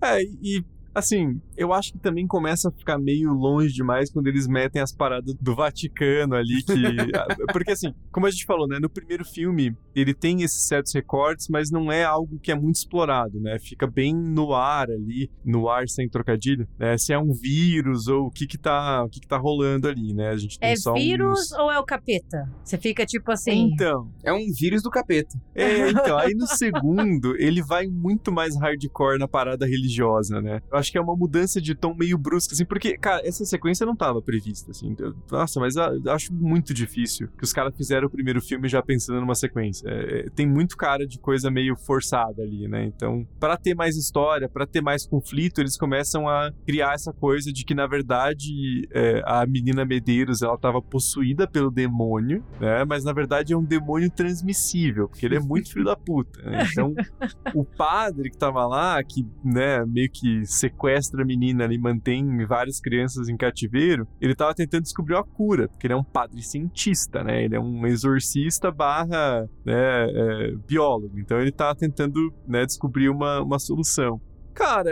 [0.02, 0.64] É, e
[0.94, 4.92] Assim, eu acho que também começa a ficar meio longe demais quando eles metem as
[4.92, 6.72] paradas do Vaticano ali, que.
[7.52, 8.78] Porque, assim, como a gente falou, né?
[8.80, 12.76] No primeiro filme, ele tem esses certos recortes, mas não é algo que é muito
[12.76, 13.58] explorado, né?
[13.58, 16.98] Fica bem no ar ali, no ar sem trocadilho, né?
[16.98, 20.12] Se é um vírus ou o que que tá, o que que tá rolando ali,
[20.12, 20.30] né?
[20.30, 21.52] A gente tem é só vírus uns...
[21.52, 22.50] ou é o capeta?
[22.64, 23.70] Você fica tipo assim.
[23.72, 24.10] Então.
[24.24, 25.40] É um vírus do capeta.
[25.54, 26.18] É, então.
[26.18, 30.60] Aí no segundo, ele vai muito mais hardcore na parada religiosa, né?
[30.70, 33.86] Eu acho que é uma mudança de tom meio brusca, assim, porque, cara, essa sequência
[33.86, 34.94] não tava prevista, assim.
[34.98, 39.20] Eu, nossa, mas acho muito difícil que os caras fizeram o primeiro filme já pensando
[39.20, 39.88] numa sequência.
[39.88, 42.84] É, tem muito cara de coisa meio forçada ali, né?
[42.84, 47.52] Então, para ter mais história, para ter mais conflito, eles começam a criar essa coisa
[47.52, 52.84] de que, na verdade, é, a menina Medeiros, ela tava possuída pelo demônio, né?
[52.84, 56.42] Mas, na verdade, é um demônio transmissível, porque ele é muito filho da puta.
[56.42, 56.66] Né?
[56.70, 56.94] Então,
[57.54, 62.80] o padre que tava lá, que, né, meio que sequestra a menina ali, mantém várias
[62.80, 67.22] crianças em cativeiro, ele tava tentando descobrir a cura, porque ele é um padre cientista,
[67.22, 67.44] né?
[67.44, 71.18] Ele é um exorcista barra né, é, biólogo.
[71.18, 74.20] Então ele tá tentando né, descobrir uma, uma solução.
[74.54, 74.90] Cara,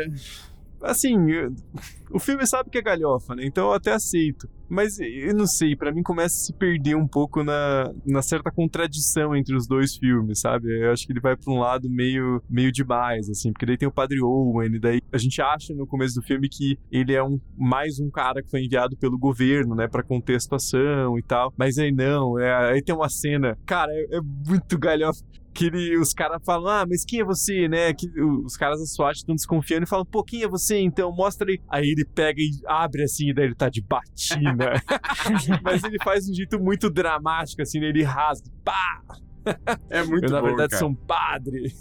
[0.83, 1.17] assim,
[2.11, 3.45] o filme sabe que é galhofa, né?
[3.45, 4.49] Então eu até aceito.
[4.69, 8.51] Mas eu não sei, para mim começa a se perder um pouco na, na certa
[8.51, 10.69] contradição entre os dois filmes, sabe?
[10.85, 13.89] Eu acho que ele vai pra um lado meio, meio demais, assim, porque daí tem
[13.89, 17.25] o Padre Owen, e daí a gente acha no começo do filme que ele é
[17.25, 21.23] um, mais um cara que foi enviado pelo governo, né, pra conter a situação e
[21.23, 21.51] tal.
[21.57, 25.25] Mas aí não, é, aí tem uma cena, cara, é, é muito galhofa
[25.59, 27.93] que ele, os caras falam, ah, mas quem é você, né?
[27.93, 28.09] Que
[28.45, 31.11] os caras da SWAT estão desconfiando e falam, pô, quem é você então?
[31.13, 31.59] Mostra aí.
[31.69, 34.81] Aí ele pega e abre assim, e daí ele tá de batina.
[35.65, 37.89] mas ele faz um jeito muito dramático, assim, né?
[37.89, 39.03] ele rasga, pá!
[39.91, 40.79] É muito Eu, na bom, verdade, cara.
[40.79, 41.73] sou um padre.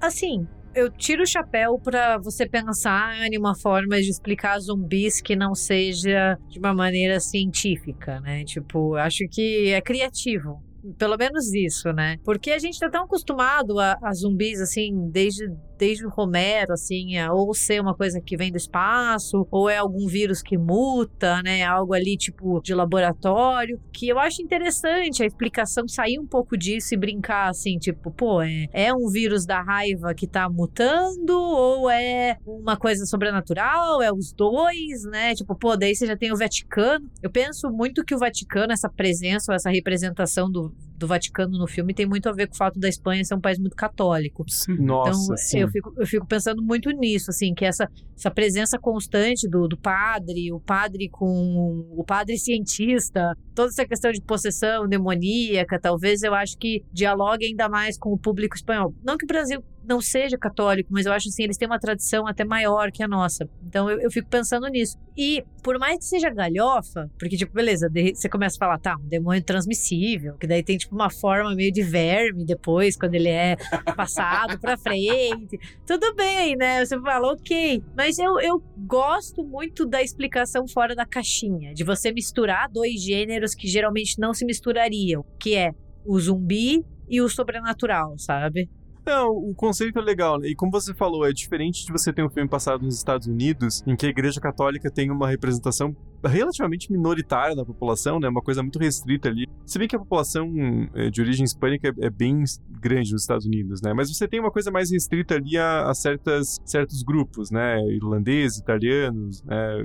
[0.00, 5.36] Assim, eu tiro o chapéu pra você pensar em uma forma de explicar zumbis que
[5.36, 8.42] não seja de uma maneira científica, né?
[8.44, 10.60] Tipo, acho que é criativo.
[10.96, 12.16] Pelo menos isso, né?
[12.24, 15.48] Porque a gente tá tão acostumado a, a zumbis, assim, desde,
[15.78, 19.78] desde o Romero, assim, a ou ser uma coisa que vem do espaço, ou é
[19.78, 21.62] algum vírus que muta, né?
[21.64, 26.94] Algo ali, tipo, de laboratório, que eu acho interessante a explicação sair um pouco disso
[26.94, 31.88] e brincar, assim, tipo, pô, é, é um vírus da raiva que tá mutando, ou
[31.88, 35.34] é uma coisa sobrenatural, é os dois, né?
[35.34, 37.08] Tipo, pô, daí você já tem o Vaticano.
[37.22, 41.66] Eu penso muito que o Vaticano, essa presença, ou essa representação do, do Vaticano no
[41.66, 44.44] filme tem muito a ver com o fato da Espanha ser um país muito católico.
[44.68, 45.60] Nossa, então, sim.
[45.60, 49.76] eu fico, eu fico pensando muito nisso, assim, que essa, essa presença constante do, do
[49.76, 56.34] padre, o padre com o padre cientista, toda essa questão de possessão demoníaca, talvez eu
[56.34, 58.94] acho que dialogue ainda mais com o público espanhol.
[59.04, 62.26] Não que o Brasil não seja católico, mas eu acho assim, eles têm uma tradição
[62.26, 63.48] até maior que a nossa.
[63.66, 64.98] Então eu, eu fico pensando nisso.
[65.16, 69.08] E por mais que seja galhofa, porque, tipo, beleza, você começa a falar, tá, um
[69.08, 73.56] demônio transmissível, que daí tem, tipo, uma forma meio de verme depois, quando ele é
[73.96, 75.58] passado pra frente.
[75.86, 76.84] Tudo bem, né?
[76.84, 77.82] Você fala, ok.
[77.96, 83.54] Mas eu, eu gosto muito da explicação fora da caixinha, de você misturar dois gêneros
[83.54, 85.72] que geralmente não se misturariam, que é
[86.04, 88.68] o zumbi e o sobrenatural, sabe?
[89.08, 90.48] Não, o conceito é legal, né?
[90.48, 93.82] E como você falou, é diferente de você ter um filme passado nos Estados Unidos,
[93.86, 98.28] em que a Igreja Católica tem uma representação relativamente minoritária da população, né?
[98.28, 99.46] Uma coisa muito restrita ali.
[99.64, 100.46] Se bem que a população
[100.94, 103.94] eh, de origem hispânica é- é bem grande nos Estados Unidos, né?
[103.94, 107.80] Mas você tem uma coisa mais restrita ali a, a certas, certos grupos, né?
[107.88, 109.84] Irlandeses, italianos, né?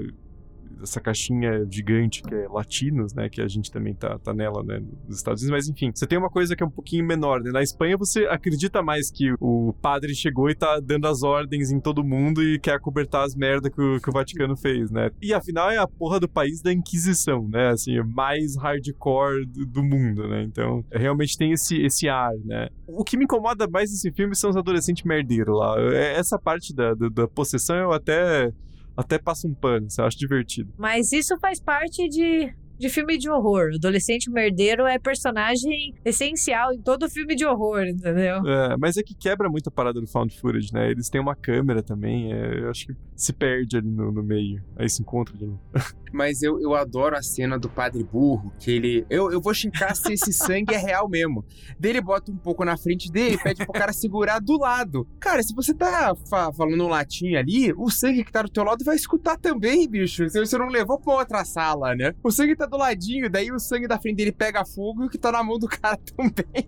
[0.81, 3.29] Essa caixinha gigante que é latinos, né?
[3.29, 4.81] Que a gente também tá, tá nela, né?
[5.07, 7.51] Nos Estados Unidos, mas enfim, você tem uma coisa que é um pouquinho menor, né?
[7.51, 11.79] Na Espanha você acredita mais que o padre chegou e tá dando as ordens em
[11.79, 15.09] todo mundo e quer cobertar as merdas que o, que o Vaticano fez, né?
[15.21, 17.69] E afinal é a porra do país da Inquisição, né?
[17.69, 20.43] Assim, é mais hardcore do, do mundo, né?
[20.43, 22.69] Então, realmente tem esse, esse ar, né?
[22.87, 25.75] O que me incomoda mais nesse filme são os adolescentes merdeiros lá.
[25.93, 28.51] É- Essa parte da, da, da possessão eu até
[28.95, 30.73] até passa um pano, isso eu acho divertido.
[30.77, 33.69] Mas isso faz parte de, de filme de horror.
[33.71, 38.45] O adolescente merdeiro é personagem essencial em todo filme de horror, entendeu?
[38.47, 40.91] É, mas é que quebra muito a parada do found footage, né?
[40.91, 44.61] Eles têm uma câmera também, é, eu acho que se perde ali no, no meio.
[44.75, 45.59] Aí se encontra de novo.
[46.11, 49.03] Mas eu, eu adoro a cena do padre burro, que ele.
[49.09, 51.43] Eu, eu vou chincar se esse sangue é real mesmo.
[51.79, 55.07] Daí ele bota um pouco na frente dele e pede pro cara segurar do lado.
[55.19, 58.63] Cara, se você tá fa- falando um latim ali, o sangue que tá do teu
[58.63, 60.29] lado vai escutar também, bicho.
[60.29, 62.13] Se você não levou pra outra sala, né?
[62.23, 65.09] O sangue tá do ladinho, daí o sangue da frente dele pega fogo e o
[65.09, 66.67] que tá na mão do cara também.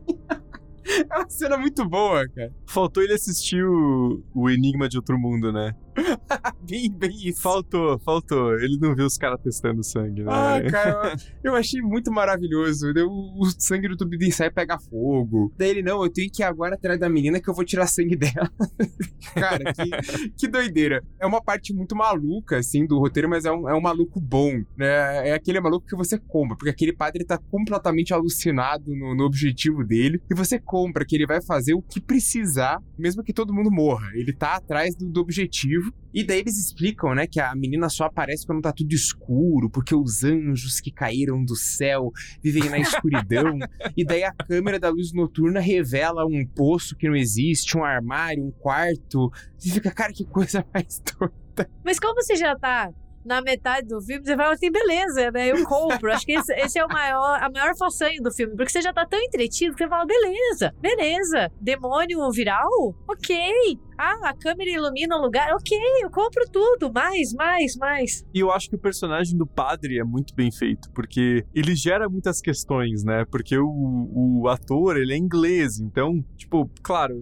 [1.09, 2.53] É uma cena muito boa, cara.
[2.67, 5.73] Faltou ele assistir o, o Enigma de Outro Mundo, né?
[6.67, 7.41] Bem, bem isso.
[7.41, 8.57] Faltou, faltou.
[8.59, 10.31] Ele não viu os caras testando sangue, né?
[10.31, 12.91] Ah, cara, eu achei muito maravilhoso.
[12.93, 15.53] Daí O sangue do tubo de ensaio pega fogo.
[15.57, 17.87] Daí ele, não, eu tenho que ir agora atrás da menina que eu vou tirar
[17.87, 18.51] sangue dela.
[19.33, 21.03] cara, que, que doideira.
[21.19, 24.63] É uma parte muito maluca, assim, do roteiro, mas é um, é um maluco bom,
[24.75, 25.29] né?
[25.29, 29.83] É aquele maluco que você compra, porque aquele padre tá completamente alucinado no, no objetivo
[29.83, 33.71] dele, e você compra que ele vai fazer o que precisar, mesmo que todo mundo
[33.71, 34.09] morra.
[34.13, 38.05] Ele tá atrás do, do objetivo, e daí eles explicam, né, que a menina só
[38.05, 42.11] aparece quando tá tudo escuro, porque os anjos que caíram do céu
[42.41, 43.57] vivem na escuridão.
[43.97, 48.45] e daí a câmera da luz noturna revela um poço que não existe, um armário,
[48.45, 49.29] um quarto.
[49.63, 51.69] E fica, cara, que coisa mais doida.
[51.83, 52.91] Mas como você já tá
[53.25, 55.47] na metade do filme, você fala assim, beleza, né?
[55.47, 56.13] Eu compro.
[56.13, 58.93] Acho que esse, esse é o maior, a maior façanha do filme, porque você já
[58.93, 61.51] tá tão entretido que você fala, beleza, beleza.
[61.59, 62.69] Demônio viral?
[63.09, 63.79] Ok.
[63.97, 65.53] Ah, a câmera ilumina o lugar?
[65.53, 66.91] Ok, eu compro tudo.
[66.91, 68.25] Mais, mais, mais.
[68.33, 72.09] E eu acho que o personagem do padre é muito bem feito, porque ele gera
[72.09, 73.25] muitas questões, né?
[73.25, 77.15] Porque o, o ator, ele é inglês, então, tipo, claro,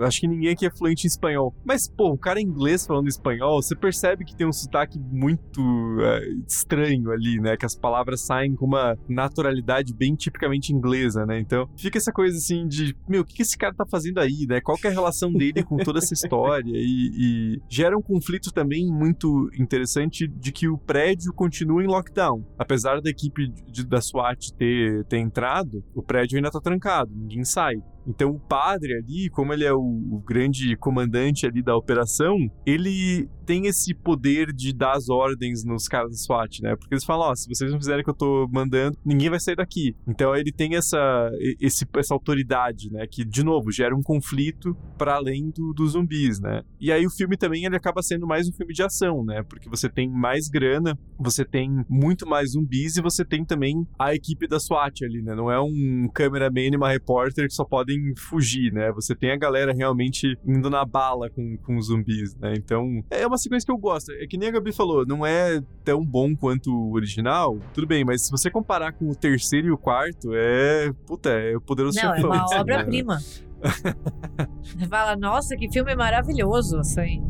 [0.00, 1.54] acho que ninguém aqui é fluente em espanhol.
[1.64, 5.62] Mas, pô, o cara é inglês falando espanhol, você percebe que tem um sotaque muito
[6.00, 7.56] é, estranho ali, né?
[7.56, 11.40] Que as palavras saem com uma naturalidade bem tipicamente inglesa, né?
[11.40, 14.60] Então, fica essa coisa assim de, meu, o que esse cara tá fazendo aí, né?
[14.60, 16.72] Qual que é a relação dele com toda essa história?
[16.74, 17.10] E,
[17.56, 22.44] e gera um conflito também muito interessante de que o prédio continua em lockdown.
[22.58, 27.44] Apesar da equipe de- da SWAT ter, ter entrado, o prédio ainda tá trancado, ninguém
[27.44, 27.76] sai.
[28.08, 33.28] Então o padre ali, como ele é o, o grande comandante ali da operação, ele
[33.48, 36.76] tem esse poder de dar as ordens nos caras da SWAT, né?
[36.76, 39.40] Porque eles falam, ó, se vocês não fizerem o que eu tô mandando, ninguém vai
[39.40, 39.96] sair daqui.
[40.06, 43.06] Então ele tem essa, esse, essa autoridade, né?
[43.10, 46.62] Que, de novo, gera um conflito para além do, dos zumbis, né?
[46.78, 49.42] E aí o filme também, ele acaba sendo mais um filme de ação, né?
[49.42, 54.14] Porque você tem mais grana, você tem muito mais zumbis e você tem também a
[54.14, 55.34] equipe da SWAT ali, né?
[55.34, 58.90] Não é um cameraman e uma repórter que só podem fugir, né?
[58.92, 62.54] Você tem a galera realmente indo na bala com, com os zumbis, né?
[62.56, 64.12] Então, é uma sequência que eu gosto.
[64.12, 68.04] É que nem a Gabi falou, não é tão bom quanto o original, tudo bem,
[68.04, 70.92] mas se você comparar com o terceiro e o quarto, é.
[71.06, 72.44] Puta, é o poderoso Não, é uma né?
[72.54, 73.18] obra-prima.
[74.62, 77.22] Você fala, nossa, que filme maravilhoso, assim.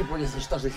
[0.00, 0.70] Японии сочетаться.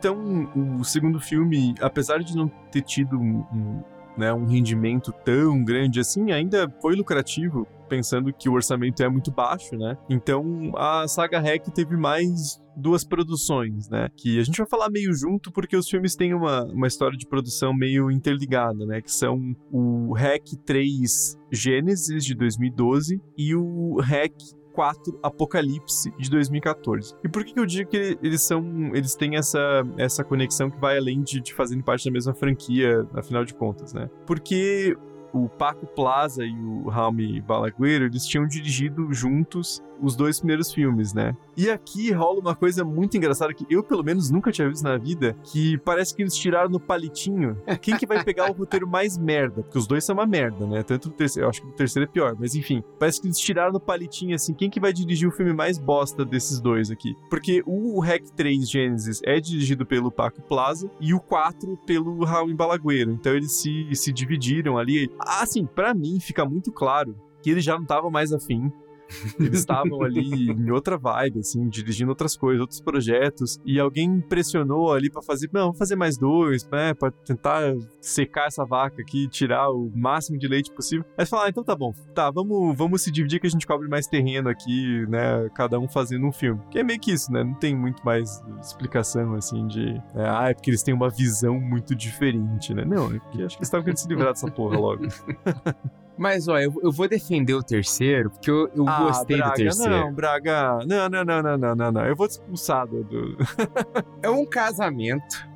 [0.00, 3.84] Então o segundo filme, apesar de não ter tido um, um,
[4.16, 9.30] né, um rendimento tão grande assim, ainda foi lucrativo, pensando que o orçamento é muito
[9.30, 9.98] baixo, né?
[10.08, 14.08] Então a saga Hack teve mais duas produções, né?
[14.16, 17.26] Que a gente vai falar meio junto porque os filmes têm uma, uma história de
[17.26, 19.02] produção meio interligada, né?
[19.02, 24.34] Que são o Hack 3 Gênesis de 2012 e o Hack
[24.80, 27.14] 4 Apocalipse de 2014.
[27.22, 28.64] E por que, que eu digo que eles são.
[28.94, 33.06] Eles têm essa, essa conexão que vai além de, de fazerem parte da mesma franquia,
[33.12, 34.08] afinal de contas, né?
[34.26, 34.96] Porque
[35.34, 37.12] o Paco Plaza e o Raul
[37.46, 41.36] Balaguer, eles tinham dirigido juntos os dois primeiros filmes, né?
[41.56, 44.96] E aqui rola uma coisa muito engraçada que eu, pelo menos, nunca tinha visto na
[44.96, 49.18] vida, que parece que eles tiraram no palitinho quem que vai pegar o roteiro mais
[49.18, 50.82] merda, porque os dois são uma merda, né?
[50.82, 53.38] Tanto o terceiro, eu acho que o terceiro é pior, mas enfim, parece que eles
[53.38, 57.14] tiraram no palitinho, assim, quem que vai dirigir o filme mais bosta desses dois aqui.
[57.28, 62.54] Porque o Hack 3 Genesis é dirigido pelo Paco Plaza e o 4 pelo Raul
[62.54, 65.10] Balagueiro, então eles se, se dividiram ali.
[65.18, 68.70] Assim, para mim fica muito claro que eles já não estavam mais afim
[69.38, 74.92] eles estavam ali em outra vibe, assim, dirigindo outras coisas, outros projetos, e alguém pressionou
[74.92, 79.28] ali para fazer, não, vamos fazer mais dois, né, para tentar secar essa vaca aqui,
[79.28, 81.04] tirar o máximo de leite possível.
[81.16, 83.88] Aí falaram, ah, então tá bom, tá, vamos, vamos se dividir que a gente cobre
[83.88, 86.60] mais terreno aqui, né, cada um fazendo um filme.
[86.70, 90.50] Que é meio que isso, né, não tem muito mais explicação, assim, de, né, ah,
[90.50, 93.68] é porque eles têm uma visão muito diferente, né, não, é porque acho que eles
[93.68, 95.04] estavam querendo se livrar dessa porra logo.
[96.20, 99.56] Mas, ó, eu, eu vou defender o terceiro, porque eu, eu Ah, gostei Braga, do
[99.56, 99.90] terceiro.
[99.90, 100.78] Não, Braga.
[100.86, 102.06] Não, não, não, não, não, não, não.
[102.06, 103.02] Eu vou te expulsar do.
[103.02, 103.36] do-
[104.22, 105.48] É um casamento.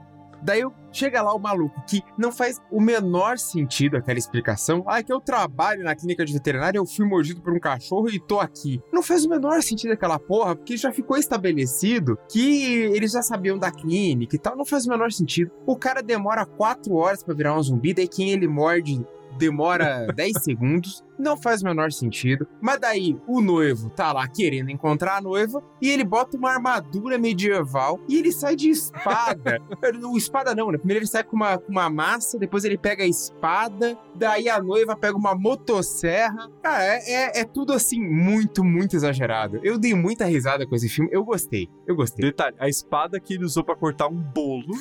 [0.43, 4.85] Daí eu- chega lá o maluco que não faz o menor sentido aquela explicação.
[4.87, 8.21] Ah, que eu trabalho na clínica de veterinária, eu fui mordido por um cachorro e
[8.21, 8.81] tô aqui.
[8.93, 13.59] Não faz o menor sentido aquela porra, porque já ficou estabelecido que eles já sabiam
[13.59, 14.55] da clínica e tal.
[14.57, 15.51] Não faz o menor sentido.
[15.67, 19.05] O cara demora quatro horas pra virar um zumbi, daí quem ele morde
[19.39, 21.05] demora 10 segundos.
[21.19, 22.47] Não faz o menor sentido.
[22.61, 27.19] Mas daí o noivo tá lá querendo encontrar a noiva e ele bota uma armadura
[27.19, 29.61] medieval e ele sai de espada.
[30.05, 30.79] o espada não, né?
[30.79, 34.61] Primeiro ele sai com uma, com uma massa, depois ele pega a espada, daí a
[34.61, 36.51] noiva pega uma motosserra.
[36.63, 39.61] Cara, é, é, é tudo assim muito, muito exagerado.
[39.63, 41.69] Eu dei muita risada com esse filme, eu gostei.
[41.87, 42.25] Eu gostei.
[42.27, 44.75] Detalhe, a espada que ele usou pra cortar um bolo,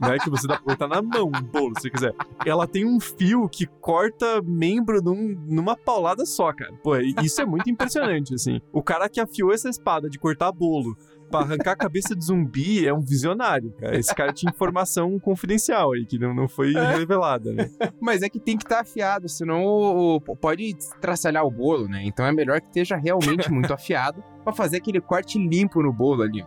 [0.00, 0.18] né?
[0.22, 2.14] Que você dá pra cortar na mão um bolo, se quiser.
[2.44, 6.72] Ela tem um fio que corta membro num, numa paulada só, cara.
[6.82, 8.60] Pô, isso é muito impressionante, assim.
[8.70, 10.94] O cara que afiou essa espada de cortar bolo
[11.30, 13.98] pra arrancar a cabeça de zumbi é um visionário, cara.
[13.98, 17.70] Esse cara tinha informação confidencial aí, que não, não foi revelada, né?
[18.00, 21.88] Mas é que tem que estar tá afiado, senão o, o, pode traçalhar o bolo,
[21.88, 22.02] né?
[22.04, 26.22] Então é melhor que esteja realmente muito afiado para fazer aquele corte limpo no bolo
[26.22, 26.44] ali.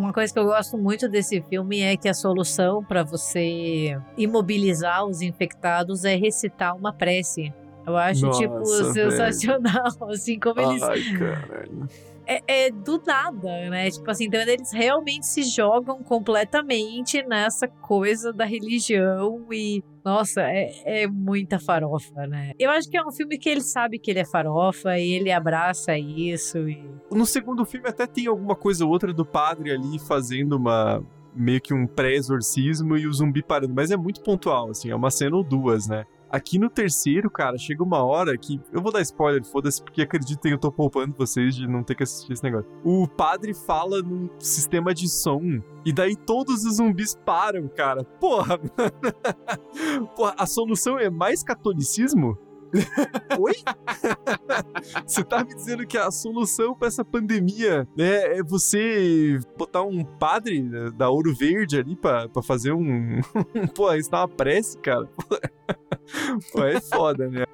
[0.00, 5.04] Uma coisa que eu gosto muito desse filme é que a solução para você imobilizar
[5.04, 7.52] os infectados é recitar uma prece.
[7.86, 10.82] Eu acho, tipo, Nossa, tipo, sensacional, assim, como eles...
[10.82, 11.88] Ai, caralho.
[12.30, 13.90] É, é do nada, né?
[13.90, 21.02] Tipo assim, então eles realmente se jogam completamente nessa coisa da religião e nossa, é,
[21.02, 22.52] é, muita farofa, né?
[22.56, 25.32] Eu acho que é um filme que ele sabe que ele é farofa e ele
[25.32, 26.68] abraça isso.
[26.68, 26.88] E...
[27.10, 31.02] No segundo filme até tem alguma coisa ou outra do padre ali fazendo uma.
[31.34, 35.10] meio que um pré-exorcismo e o zumbi parando, mas é muito pontual, assim, é uma
[35.10, 36.06] cena ou duas, né?
[36.30, 38.60] Aqui no terceiro, cara, chega uma hora que.
[38.72, 42.04] Eu vou dar spoiler, foda-se, porque acreditem, eu tô poupando vocês de não ter que
[42.04, 42.70] assistir esse negócio.
[42.84, 45.60] O padre fala num sistema de som.
[45.84, 48.04] E daí todos os zumbis param, cara.
[48.04, 48.58] Porra!
[50.14, 52.38] Porra, a solução é mais catolicismo?
[53.38, 53.54] Oi?
[55.06, 60.04] você tá me dizendo que a solução para essa pandemia né, é você botar um
[60.04, 60.62] padre
[60.92, 63.20] da Ouro Verde ali pra fazer um.
[63.74, 65.08] Pô, isso tá uma prece, cara.
[66.52, 67.44] Pô, é foda, né?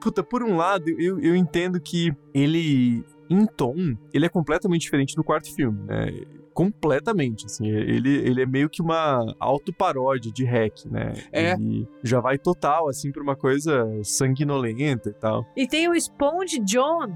[0.00, 5.14] Puta, por um lado, eu, eu entendo que ele, em tom, ele é completamente diferente
[5.14, 6.10] do quarto filme, né?
[6.56, 11.12] completamente, assim, ele, ele é meio que uma autoparódia de hack, né?
[11.30, 11.52] É.
[11.52, 15.44] Ele já vai total, assim, pra uma coisa sanguinolenta e tal.
[15.54, 17.14] E tem o Sponge John,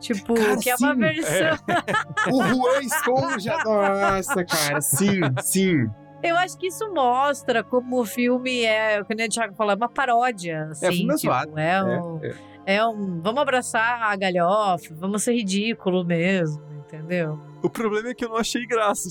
[0.00, 1.58] Tipo, Cara, que é uma sim, versão.
[2.32, 5.90] O Juan Esponja, nossa, cara, sim, sim.
[6.22, 9.88] Eu acho que isso mostra como o filme é, como o Thiago falou, é uma
[9.88, 10.68] paródia.
[10.70, 11.58] Assim, filme tipo, zoado.
[11.58, 12.20] é, um,
[12.66, 13.20] É, é um.
[13.20, 17.38] Vamos abraçar a galhofa, vamos ser ridículo mesmo, entendeu?
[17.62, 19.08] O problema é que eu não achei graça.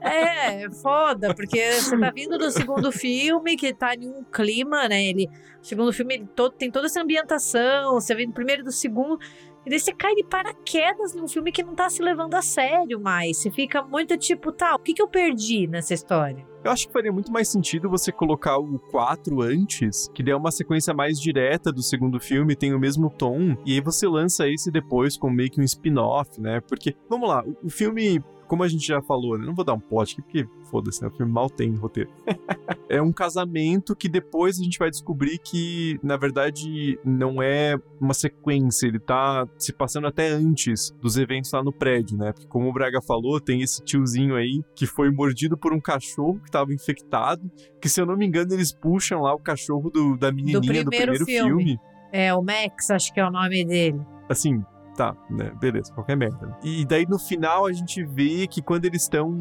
[0.00, 4.88] É, é foda, porque você tá vindo do segundo filme, que tá em um clima,
[4.88, 5.02] né?
[5.02, 5.28] Ele,
[5.62, 8.72] o segundo filme ele todo, tem toda essa ambientação, você vem do primeiro e do
[8.72, 9.18] segundo.
[9.64, 12.98] E daí você cai de paraquedas num filme que não tá se levando a sério
[12.98, 13.36] mais.
[13.36, 16.46] Você fica muito tipo, tá, o que, que eu perdi nessa história?
[16.62, 20.36] Eu acho que faria muito mais sentido você colocar o 4 antes, que daí é
[20.36, 24.46] uma sequência mais direta do segundo filme, tem o mesmo tom, e aí você lança
[24.46, 26.60] esse depois como meio que um spin-off, né?
[26.60, 29.46] Porque, vamos lá, o filme como a gente já falou, né?
[29.46, 31.06] Não vou dar um plot aqui, porque foda-se, né?
[31.06, 32.10] O filme mal tem roteiro.
[32.90, 38.12] é um casamento que depois a gente vai descobrir que, na verdade, não é uma
[38.12, 42.32] sequência, ele tá se passando até antes dos eventos lá no prédio, né?
[42.32, 46.40] Porque, como o Braga falou, tem esse tiozinho aí que foi mordido por um cachorro
[46.44, 47.48] que tava infectado,
[47.80, 50.66] que, se eu não me engano, eles puxam lá o cachorro do, da menininha do
[50.66, 51.64] primeiro, primeiro filme.
[51.64, 51.80] filme.
[52.12, 54.00] É, o Max, acho que é o nome dele.
[54.28, 54.60] Assim,
[55.00, 55.50] tá, né?
[55.58, 56.54] Beleza, qualquer merda.
[56.62, 59.34] E daí no final a gente vê que quando eles estão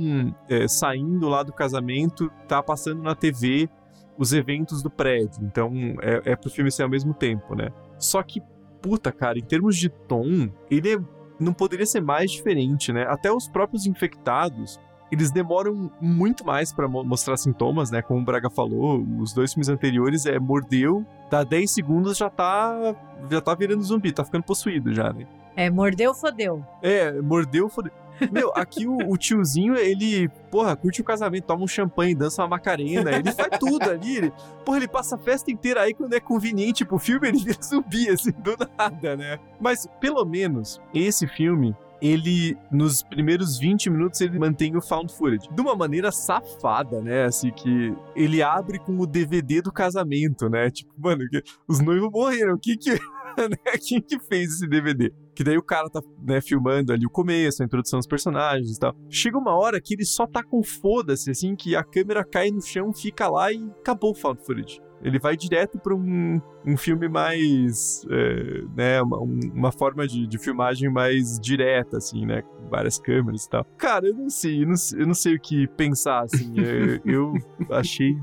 [0.47, 3.69] é, saindo lá do casamento, tá passando na TV
[4.17, 5.43] os eventos do prédio.
[5.43, 7.73] Então é, é pro filme ser ao mesmo tempo, né?
[7.97, 8.41] Só que,
[8.81, 10.99] puta, cara, em termos de tom, ele é,
[11.37, 13.05] não poderia ser mais diferente, né?
[13.09, 14.79] Até os próprios infectados.
[15.11, 18.01] Eles demoram muito mais para mostrar sintomas, né?
[18.01, 22.95] Como o Braga falou, os dois filmes anteriores é mordeu, dá 10 segundos já tá
[23.29, 25.27] já tá virando zumbi, tá ficando possuído já, né?
[25.55, 26.65] É, mordeu, fodeu.
[26.81, 27.91] É, mordeu, fodeu.
[28.31, 32.49] Meu, aqui o, o, tiozinho, ele, porra, curte o casamento, toma um champanhe, dança uma
[32.49, 34.17] macarena, ele faz tudo ali.
[34.17, 34.33] Ele,
[34.65, 38.09] porra, ele passa a festa inteira aí quando é conveniente pro filme, ele vira zumbi,
[38.09, 39.39] assim, do nada, né?
[39.59, 45.49] Mas, pelo menos, esse filme, ele, nos primeiros 20 minutos, ele mantém o found footage.
[45.51, 47.25] De uma maneira safada, né?
[47.25, 50.69] Assim, que ele abre com o DVD do casamento, né?
[50.69, 51.23] Tipo, mano,
[51.67, 52.99] os noivos morreram, o que que...
[53.49, 53.77] né?
[53.87, 55.11] Quem que fez esse DVD?
[55.35, 58.79] Que daí o cara tá, né, filmando ali o começo, a introdução dos personagens e
[58.79, 58.95] tal.
[59.09, 62.61] Chega uma hora que ele só tá com foda-se, assim, que a câmera cai no
[62.61, 64.81] chão, fica lá e acabou o found footage.
[65.01, 68.05] Ele vai direto para um, um filme mais.
[68.09, 72.41] É, né, uma, uma forma de, de, filmagem mais direta, assim, né?
[72.41, 73.65] Com várias câmeras e tal.
[73.77, 76.53] Cara, eu não sei, eu não, eu não sei o que pensar, assim.
[76.57, 77.33] eu, eu
[77.71, 78.17] achei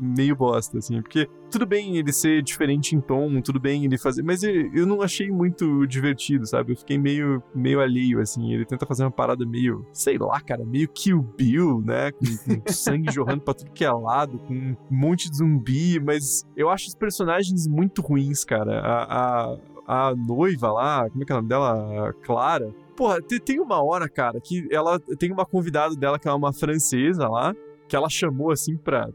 [0.00, 1.00] meio bosta, assim.
[1.02, 4.22] Porque tudo bem ele ser diferente em tom, tudo bem ele fazer.
[4.22, 6.72] Mas eu, eu não achei muito divertido, sabe?
[6.72, 8.52] Eu fiquei meio, meio alheio, assim.
[8.52, 12.12] Ele tenta fazer uma parada meio, sei lá, cara, meio Kill Bill, né?
[12.12, 16.00] Com, com sangue jorrando pra tudo que é lado, com um monte de zumbi.
[16.00, 18.80] Mas eu acho os personagens muito ruins, cara.
[18.80, 19.54] A,
[19.86, 22.08] a, a noiva lá, como é que é o nome dela?
[22.08, 22.72] A Clara.
[22.96, 26.52] Porra, te- tem uma hora, cara, que ela tem uma convidada dela que é uma
[26.52, 27.54] francesa lá,
[27.90, 29.08] que ela chamou assim pra.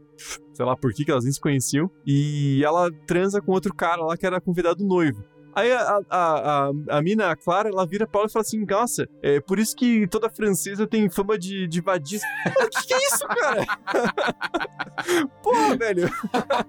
[0.52, 1.90] Sei lá por que que elas nem se conheciam.
[2.06, 5.24] E ela transa com outro cara lá que era convidado noivo.
[5.56, 8.64] Aí a, a, a, a mina, a Clara, ela vira pra ela e fala assim:
[8.64, 12.20] Nossa, é por isso que toda francesa tem fama de, de vadia.
[12.46, 13.64] O que, que é isso, cara?
[15.42, 16.08] Porra, velho.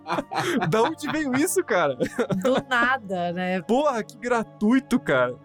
[0.70, 1.96] da onde veio isso, cara?
[2.44, 3.62] Do nada, né?
[3.64, 5.36] Porra, que gratuito, cara.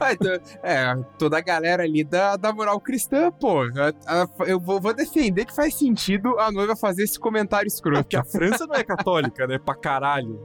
[0.00, 0.32] Ah, então,
[0.62, 3.62] É, toda a galera ali da, da moral cristã, pô.
[3.62, 8.02] A- a- Eu vou, vou defender que faz sentido a noiva fazer esse comentário escroto.
[8.02, 9.58] Porque a França não é católica, né?
[9.58, 10.40] Pra caralho.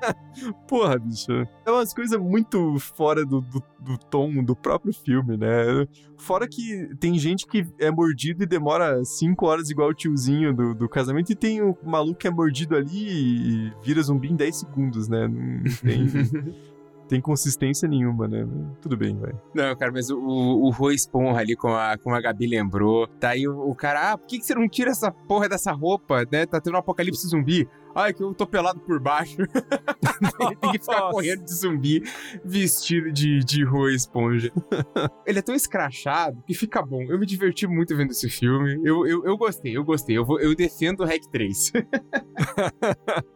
[0.68, 1.25] Porra, bicho.
[1.64, 5.86] É umas coisas muito fora do, do, do tom do próprio filme, né?
[6.16, 10.74] Fora que tem gente que é mordido e demora cinco horas igual o tiozinho do,
[10.74, 14.56] do casamento, e tem o maluco que é mordido ali e vira zumbi em 10
[14.56, 15.28] segundos, né?
[15.28, 16.06] Não tem,
[17.08, 18.46] tem consistência nenhuma, né?
[18.80, 19.32] Tudo bem, vai.
[19.54, 23.30] Não, cara, mas o, o Rui Esponra ali, como a, como a Gabi lembrou, tá
[23.30, 26.24] aí o, o cara, ah, por que, que você não tira essa porra dessa roupa,
[26.30, 26.46] né?
[26.46, 27.68] Tá tendo um apocalipse zumbi.
[27.94, 29.38] Ai, que eu tô pelado por baixo.
[30.38, 31.12] Ele tem que ficar Nossa.
[31.12, 32.02] correndo de zumbi
[32.44, 34.52] vestido de, de Rui Esponja.
[35.26, 37.02] Ele é tão escrachado que fica bom.
[37.04, 38.78] Eu me diverti muito vendo esse filme.
[38.84, 40.18] Eu, eu, eu gostei, eu gostei.
[40.18, 41.72] Eu, vou, eu defendo o Hack 3.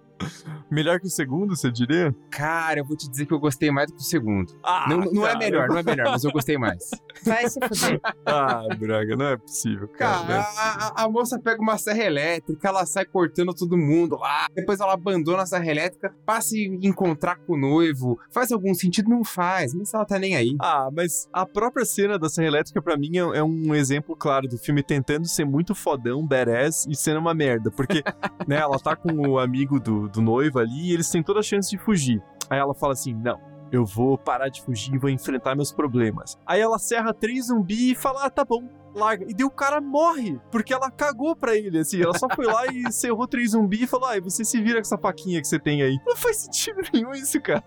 [0.71, 2.15] Melhor que o segundo, você diria?
[2.31, 4.53] Cara, eu vou te dizer que eu gostei mais do que o segundo.
[4.63, 6.91] Ah, não não é melhor, não é melhor, mas eu gostei mais.
[7.25, 8.01] Vai se fuder.
[8.25, 10.27] Ah, Braga, não é possível, cara.
[10.27, 14.47] Cara, a, a- a moça pega uma serra elétrica, ela sai cortando todo mundo lá,
[14.55, 18.19] depois ela abandona a serra elétrica, passa a encontrar com o noivo.
[18.31, 19.09] Faz algum sentido?
[19.11, 20.57] Não faz, mas ela tá nem aí.
[20.61, 24.47] Ah, mas a própria cena da Serra Elétrica, pra mim, é é um exemplo claro
[24.49, 27.71] do filme tentando ser muito fodão, badass, e sendo uma merda.
[27.71, 28.03] Porque,
[28.47, 31.43] né, ela tá com o amigo do, do noivo ali e eles têm toda a
[31.43, 32.23] chance de fugir.
[32.49, 33.39] Aí ela fala assim: não.
[33.73, 36.37] Eu vou parar de fugir e vou enfrentar meus problemas.
[36.45, 39.25] Aí ela serra três zumbi e fala: Ah, tá bom, larga.
[39.29, 42.03] E daí o cara morre, porque ela cagou pra ele, assim.
[42.03, 44.81] Ela só foi lá e serrou três zumbi e falou: Ah, você se vira com
[44.81, 45.99] essa faquinha que você tem aí.
[46.05, 47.63] Não faz sentido nenhum isso, cara.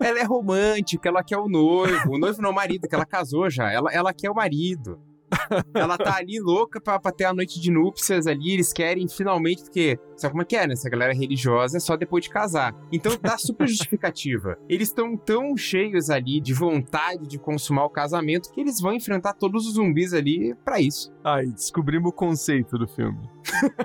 [0.00, 2.14] Ela é romântica, ela quer o noivo.
[2.14, 3.70] O noivo não é o marido, que ela casou já.
[3.70, 4.98] Ela, ela quer o marido.
[5.74, 8.52] Ela tá ali louca pra, pra ter a noite de núpcias ali.
[8.52, 10.74] Eles querem finalmente, porque sabe como é que é, né?
[10.74, 12.74] Essa galera religiosa é só depois de casar.
[12.92, 14.56] Então dá super justificativa.
[14.68, 19.34] Eles estão tão cheios ali de vontade de consumar o casamento que eles vão enfrentar
[19.34, 21.12] todos os zumbis ali pra isso.
[21.22, 23.18] Aí, descobrimos o conceito do filme.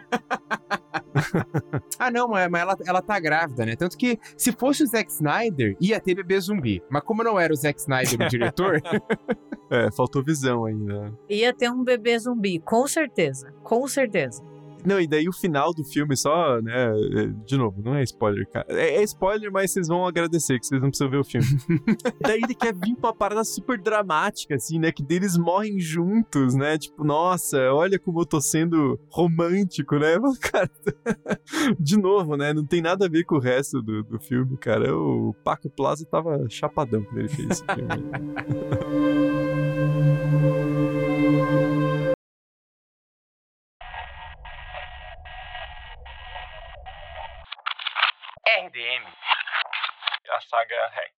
[1.97, 3.75] Ah, não, mas, ela, ela tá grávida, né?
[3.75, 6.81] Tanto que se fosse o Zack Snyder, ia ter bebê zumbi.
[6.89, 8.81] Mas como não era o Zack Snyder o diretor,
[9.71, 11.13] É, faltou visão ainda.
[11.29, 13.53] Ia ter um bebê zumbi, com certeza.
[13.63, 14.43] Com certeza.
[14.85, 16.91] Não, e daí o final do filme só, né?
[16.91, 18.65] é, De novo, não é spoiler, cara.
[18.69, 21.47] É, é spoiler, mas vocês vão agradecer que vocês não precisam ver o filme.
[22.21, 24.91] daí ele quer vir pra uma parada super dramática, assim, né?
[24.91, 26.77] Que deles morrem juntos, né?
[26.77, 30.17] Tipo, nossa, olha como eu tô sendo romântico, né?
[30.19, 30.69] Mas, Cara,
[31.79, 32.53] de novo, né?
[32.53, 34.95] Não tem nada a ver com o resto do, do filme, cara.
[34.95, 39.28] O Paco Plaza tava chapadão quando ele fez esse filme.
[48.57, 49.05] RDM.
[50.27, 51.13] A saga Hack.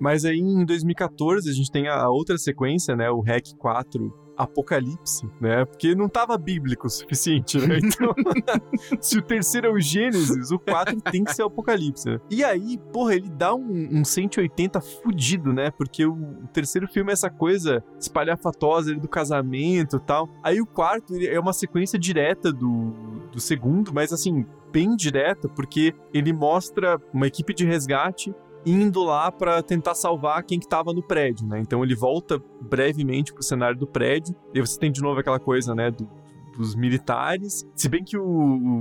[0.00, 3.10] Mas aí em 2014 a gente tem a outra sequência, né?
[3.10, 5.64] O Hack 4 Apocalipse, né?
[5.64, 7.78] Porque não tava bíblico o suficiente, né?
[7.82, 8.14] Então,
[9.00, 12.20] se o terceiro é o Gênesis, o 4 tem que ser o Apocalipse, né?
[12.30, 15.70] E aí, porra, ele dá um, um 180 fudido, né?
[15.70, 20.28] Porque o, o terceiro filme é essa coisa espalhafatosa ali do casamento e tal.
[20.42, 22.92] Aí o quarto ele é uma sequência direta do,
[23.32, 28.34] do segundo, mas assim, bem direta, porque ele mostra uma equipe de resgate
[28.66, 31.60] indo lá pra tentar salvar quem que tava no prédio, né?
[31.60, 35.72] Então ele volta brevemente pro cenário do prédio, e você tem de novo aquela coisa,
[35.74, 36.08] né, do-
[36.56, 38.24] dos militares, se bem que o,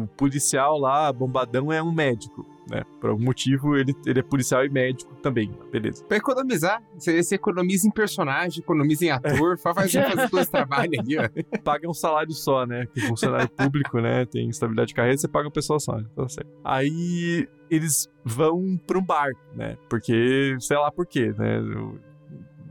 [0.03, 2.83] o policial lá, bombadão, é um médico, né?
[2.99, 6.03] Por algum motivo ele, ele é policial e médico também, beleza.
[6.05, 11.17] Pra economizar, você, você economiza em personagem, economiza em ator, faz, faz dois trabalhos ali,
[11.17, 11.29] ó.
[11.63, 12.85] paga um salário só, né?
[12.93, 14.25] Que funcionário público, né?
[14.25, 16.05] Tem estabilidade de carreira, você paga uma pessoa só, né?
[16.15, 16.49] Tá certo.
[16.63, 19.77] Aí eles vão pra um barco, né?
[19.89, 21.59] Porque, sei lá por quê, né?
[21.59, 21.99] O-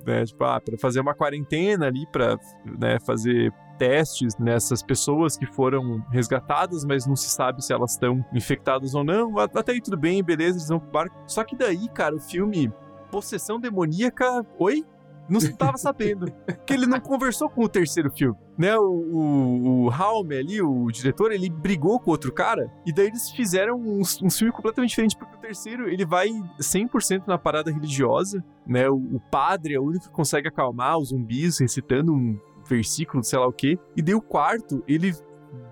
[0.07, 0.25] né?
[0.27, 2.37] Tipo, ah, para fazer uma quarentena ali, para
[2.79, 8.25] né, fazer testes nessas pessoas que foram resgatadas, mas não se sabe se elas estão
[8.33, 9.39] infectadas ou não.
[9.39, 11.17] Até aí tudo bem, beleza, eles vão pro barco.
[11.27, 12.73] Só que daí, cara, o filme
[13.11, 14.45] Possessão Demoníaca.
[14.59, 14.85] Oi?
[15.29, 16.27] Não estava sabendo.
[16.67, 18.37] que ele não conversou com o terceiro filme.
[18.57, 19.91] Né, o, o, o
[20.31, 24.53] ali, o diretor, ele brigou com outro cara, e daí eles fizeram um, um filme
[24.53, 26.29] completamente diferente, porque o terceiro, ele vai
[26.61, 31.09] 100% na parada religiosa, né, o, o padre é o único que consegue acalmar os
[31.09, 35.13] zumbis, recitando um versículo, sei lá o quê, e daí o quarto, ele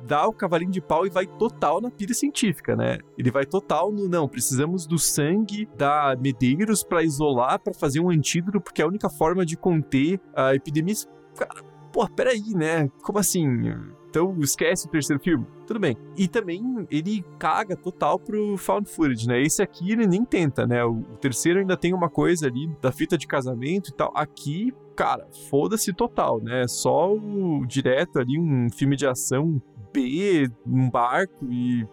[0.05, 2.99] dá o cavalinho de pau e vai total na pira científica, né?
[3.17, 8.11] Ele vai total no não, precisamos do sangue da Medeiros para isolar, para fazer um
[8.11, 10.95] antídoto, porque é a única forma de conter a epidemia.
[11.37, 11.63] Cara,
[11.93, 12.89] pô, peraí, né?
[13.03, 13.47] Como assim?
[14.13, 15.47] Então esquece o terceiro filme.
[15.67, 15.97] Tudo bem.
[16.19, 19.41] E também ele caga total pro found footage, né?
[19.41, 20.85] Esse aqui ele nem tenta, né?
[20.85, 24.13] O, terceiro ainda tem uma coisa ali da fita de casamento e tal.
[24.15, 26.69] Aqui, cara, foda-se total, né?
[26.69, 29.63] Só o direto ali, um filme de ação
[29.95, 31.89] B, um barco e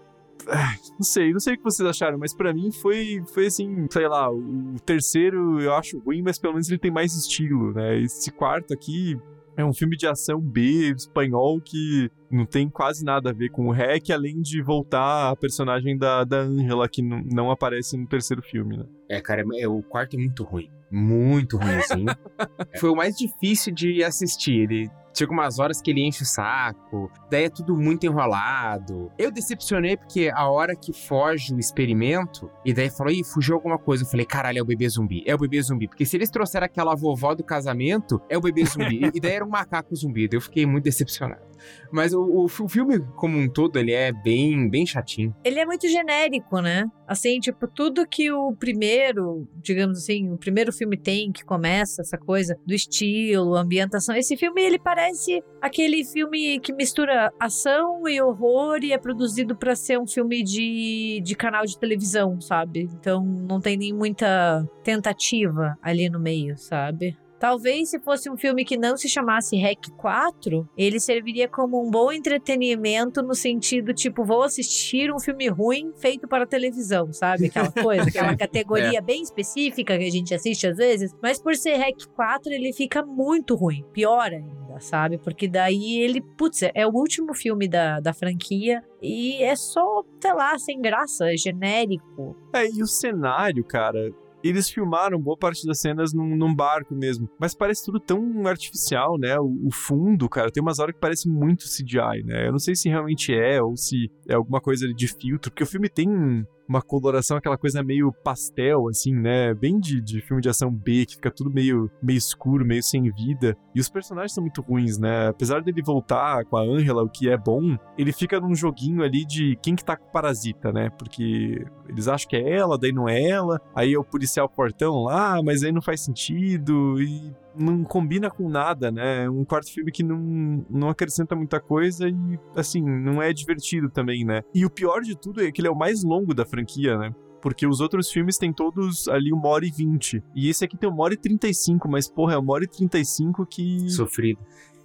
[0.46, 4.08] não sei, não sei o que vocês acharam, mas para mim foi, foi assim, sei
[4.08, 8.02] lá, o terceiro eu acho ruim, mas pelo menos ele tem mais estilo, né?
[8.02, 9.18] Esse quarto aqui
[9.62, 13.68] é um filme de ação B, espanhol, que não tem quase nada a ver com
[13.68, 18.08] o REC, além de voltar a personagem da, da Angela, que não, não aparece no
[18.08, 18.86] terceiro filme, né?
[19.10, 20.70] É, cara, é, o quarto é muito ruim.
[20.92, 22.06] Muito ruim, assim.
[22.80, 24.64] Foi o mais difícil de assistir.
[24.64, 24.90] Ele
[25.20, 29.12] Chega umas horas que ele enche o saco, daí é tudo muito enrolado.
[29.18, 33.78] Eu decepcionei porque a hora que foge o experimento, e daí falou, ih, fugiu alguma
[33.78, 34.04] coisa.
[34.04, 35.88] Eu falei, caralho, é o bebê zumbi, é o bebê zumbi.
[35.88, 39.12] Porque se eles trouxeram aquela vovó do casamento, é o bebê zumbi.
[39.14, 40.30] e daí era um macaco zumbi.
[40.32, 41.49] Eu fiquei muito decepcionado.
[41.92, 45.36] Mas o, o, o, filme, como um todo, ele é bem, bem chatinho.
[45.44, 46.86] Ele é muito genérico, né?
[47.08, 52.18] Assim, tipo, tudo que o primeiro, digamos assim, o primeiro filme tem, que começa essa
[52.18, 54.16] coisa do estilo, ambientação.
[54.16, 59.76] Esse filme, ele parece aquele filme que mistura ação e horror e é produzido para
[59.76, 62.90] ser um filme de, de canal de televisão, sabe?
[62.94, 67.18] Então não tem nem muita tentativa ali no meio, sabe?
[67.40, 71.90] Talvez se fosse um filme que não se chamasse Rec 4, ele serviria como um
[71.90, 77.46] bom entretenimento no sentido tipo, vou assistir um filme ruim feito para televisão, sabe?
[77.46, 79.02] Aquela coisa, aquela categoria é.
[79.02, 81.16] bem específica que a gente assiste às vezes.
[81.22, 85.18] Mas por ser Rec 4, ele fica muito ruim, pior ainda, sabe?
[85.18, 90.34] Porque daí ele, putz, é o último filme da, da franquia e é só, sei
[90.34, 92.36] lá, sem graça, genérico.
[92.54, 94.12] É, e o cenário, cara,
[94.44, 97.30] eles filmaram boa parte das cenas num, num, barco mesmo.
[97.40, 99.38] Mas parece tudo tão artificial, né?
[99.40, 102.48] O, o, fundo, cara, tem umas horas que parece muito CGI, né?
[102.48, 105.68] Eu não sei se realmente é ou se é alguma coisa de filtro, porque o
[105.68, 109.56] filme tem uma coloração, aquela coisa meio pastel, assim, né?
[109.56, 113.12] Bem de, de filme de ação B, que fica tudo meio, meio escuro, meio sem
[113.12, 113.58] vida.
[113.74, 115.30] E os personagens são muito ruins, né?
[115.30, 119.26] Apesar dele voltar com a Angela, o que é bom, ele fica num joguinho ali
[119.26, 120.92] de quem que tá com o parasita, né?
[120.92, 125.04] Porque eles acham que é ela, daí não é ela, aí é o policial portão
[125.04, 129.30] lá, mas aí não faz sentido e não combina com nada, né?
[129.30, 134.24] Um quarto filme que não, não acrescenta muita coisa e, assim, não é divertido também,
[134.24, 134.42] né?
[134.54, 137.14] E o pior de tudo é que ele é o mais longo da franquia, né?
[137.42, 140.24] Porque os outros filmes têm todos ali uma hora e vinte.
[140.36, 142.64] E esse aqui tem uma hora e trinta e cinco, mas, porra, é uma hora
[142.64, 143.90] e trinta e cinco que...
[143.90, 144.40] Sofrido.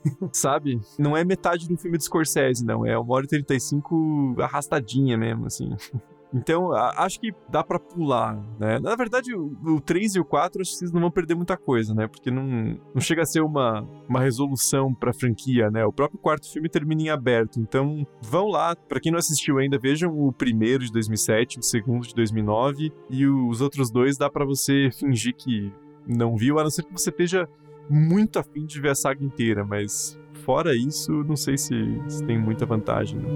[0.33, 0.81] Sabe?
[0.99, 2.87] Não é metade do filme de Scorsese, não.
[2.87, 5.71] É uma hora e trinta e cinco arrastadinha mesmo, assim.
[6.33, 8.81] Então, acho que dá para pular, né?
[8.81, 11.57] Na verdade, o, o 3 e o 4 acho que vocês não vão perder muita
[11.57, 12.09] coisa, né?
[12.09, 15.85] Porque não, não chega a ser uma, uma resolução pra franquia, né?
[15.85, 17.61] O próprio quarto filme termina em aberto.
[17.61, 18.75] Então, vão lá.
[18.75, 23.27] para quem não assistiu ainda, vejam o primeiro de 2007, o segundo de 2009 e
[23.27, 25.73] os outros dois dá para você fingir que
[26.07, 27.49] não viu, a não ser que você esteja
[27.89, 31.75] muito afim de ver a saga inteira, mas fora isso, não sei se,
[32.09, 33.19] se tem muita vantagem.
[33.19, 33.29] Né?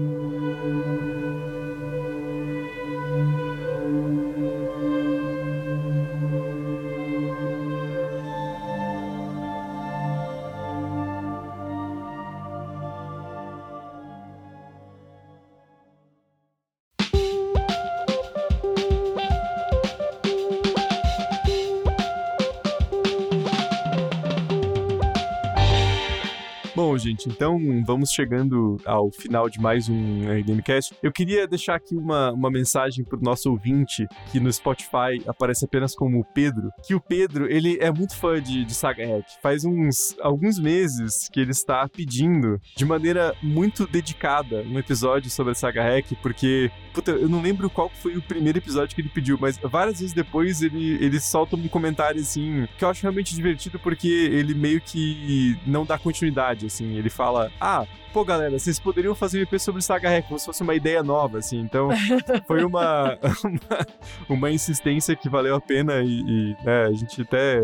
[26.81, 30.95] Bom, gente, então vamos chegando ao final de mais um é, RDMcast.
[31.03, 35.93] Eu queria deixar aqui uma, uma mensagem pro nosso ouvinte, que no Spotify aparece apenas
[35.93, 39.25] como Pedro, que o Pedro, ele é muito fã de, de Saga Hack.
[39.43, 45.51] Faz uns alguns meses que ele está pedindo, de maneira muito dedicada, um episódio sobre
[45.51, 49.09] a Saga Hack, porque, puta, eu não lembro qual foi o primeiro episódio que ele
[49.09, 53.35] pediu, mas várias vezes depois ele, ele solta um comentário assim, que eu acho realmente
[53.35, 56.95] divertido porque ele meio que não dá continuidade assim.
[56.95, 60.45] Ele fala, ah, pô, galera, vocês poderiam fazer um EP sobre Saga Hack como se
[60.45, 61.59] fosse uma ideia nova, assim.
[61.59, 61.89] Então,
[62.47, 63.87] foi uma, uma,
[64.29, 67.59] uma, insistência que valeu a pena e, e né, a gente até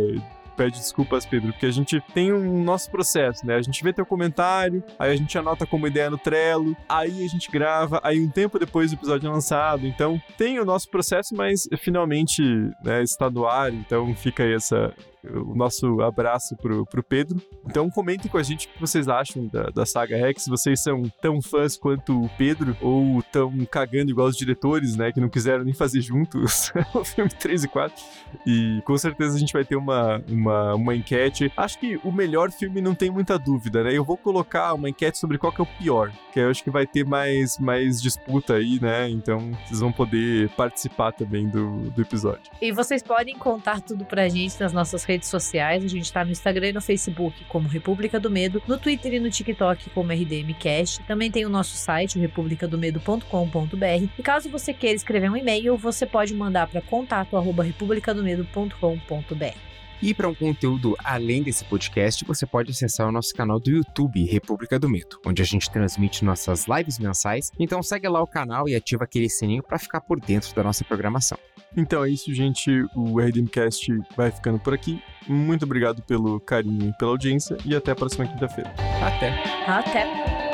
[0.56, 3.56] pede desculpas, Pedro, porque a gente tem um nosso processo, né?
[3.56, 7.27] A gente vê teu comentário, aí a gente anota como ideia no Trello, aí a
[7.27, 9.86] gente grava, aí um tempo depois o episódio é lançado.
[9.86, 12.41] Então, tem o nosso processo, mas finalmente
[12.84, 14.94] né, está no ar, então fica aí essa,
[15.34, 17.42] o nosso abraço pro, pro Pedro.
[17.66, 20.82] Então comentem com a gente o que vocês acham da, da saga Rex, se vocês
[20.82, 25.30] são tão fãs quanto o Pedro, ou tão cagando igual os diretores, né, que não
[25.30, 28.04] quiseram nem fazer juntos o filme 3 e 4.
[28.46, 31.52] E com certeza a gente vai ter uma, uma, uma enquete.
[31.56, 33.94] Acho que o melhor filme não tem muita dúvida, né?
[33.94, 36.70] Eu vou colocar uma enquete sobre qual que é o pior, que eu acho que
[36.70, 39.10] vai ter mais, mais disputa aí, né?
[39.10, 42.52] Então vocês vão poder participar também do, do episódio.
[42.62, 45.84] E vocês podem contar tudo pra gente nas nossas redes redes sociais.
[45.84, 49.20] A gente tá no Instagram e no Facebook como República do Medo, no Twitter e
[49.20, 51.02] no TikTok como RDMcast.
[51.04, 54.10] Também tem o nosso site, republicadomedo.com.br.
[54.18, 59.76] E caso você queira escrever um e-mail, você pode mandar para contato@republicadomedo.com.br.
[60.02, 64.26] E para um conteúdo além desse podcast, você pode acessar o nosso canal do YouTube,
[64.26, 67.50] República do Medo, onde a gente transmite nossas lives mensais.
[67.58, 70.84] Então segue lá o canal e ativa aquele sininho para ficar por dentro da nossa
[70.84, 71.40] programação.
[71.76, 72.72] Então é isso, gente.
[72.96, 75.02] O RDMcast vai ficando por aqui.
[75.28, 78.74] Muito obrigado pelo carinho e pela audiência e até a próxima quinta-feira.
[79.02, 79.32] Até.
[79.68, 80.45] Até.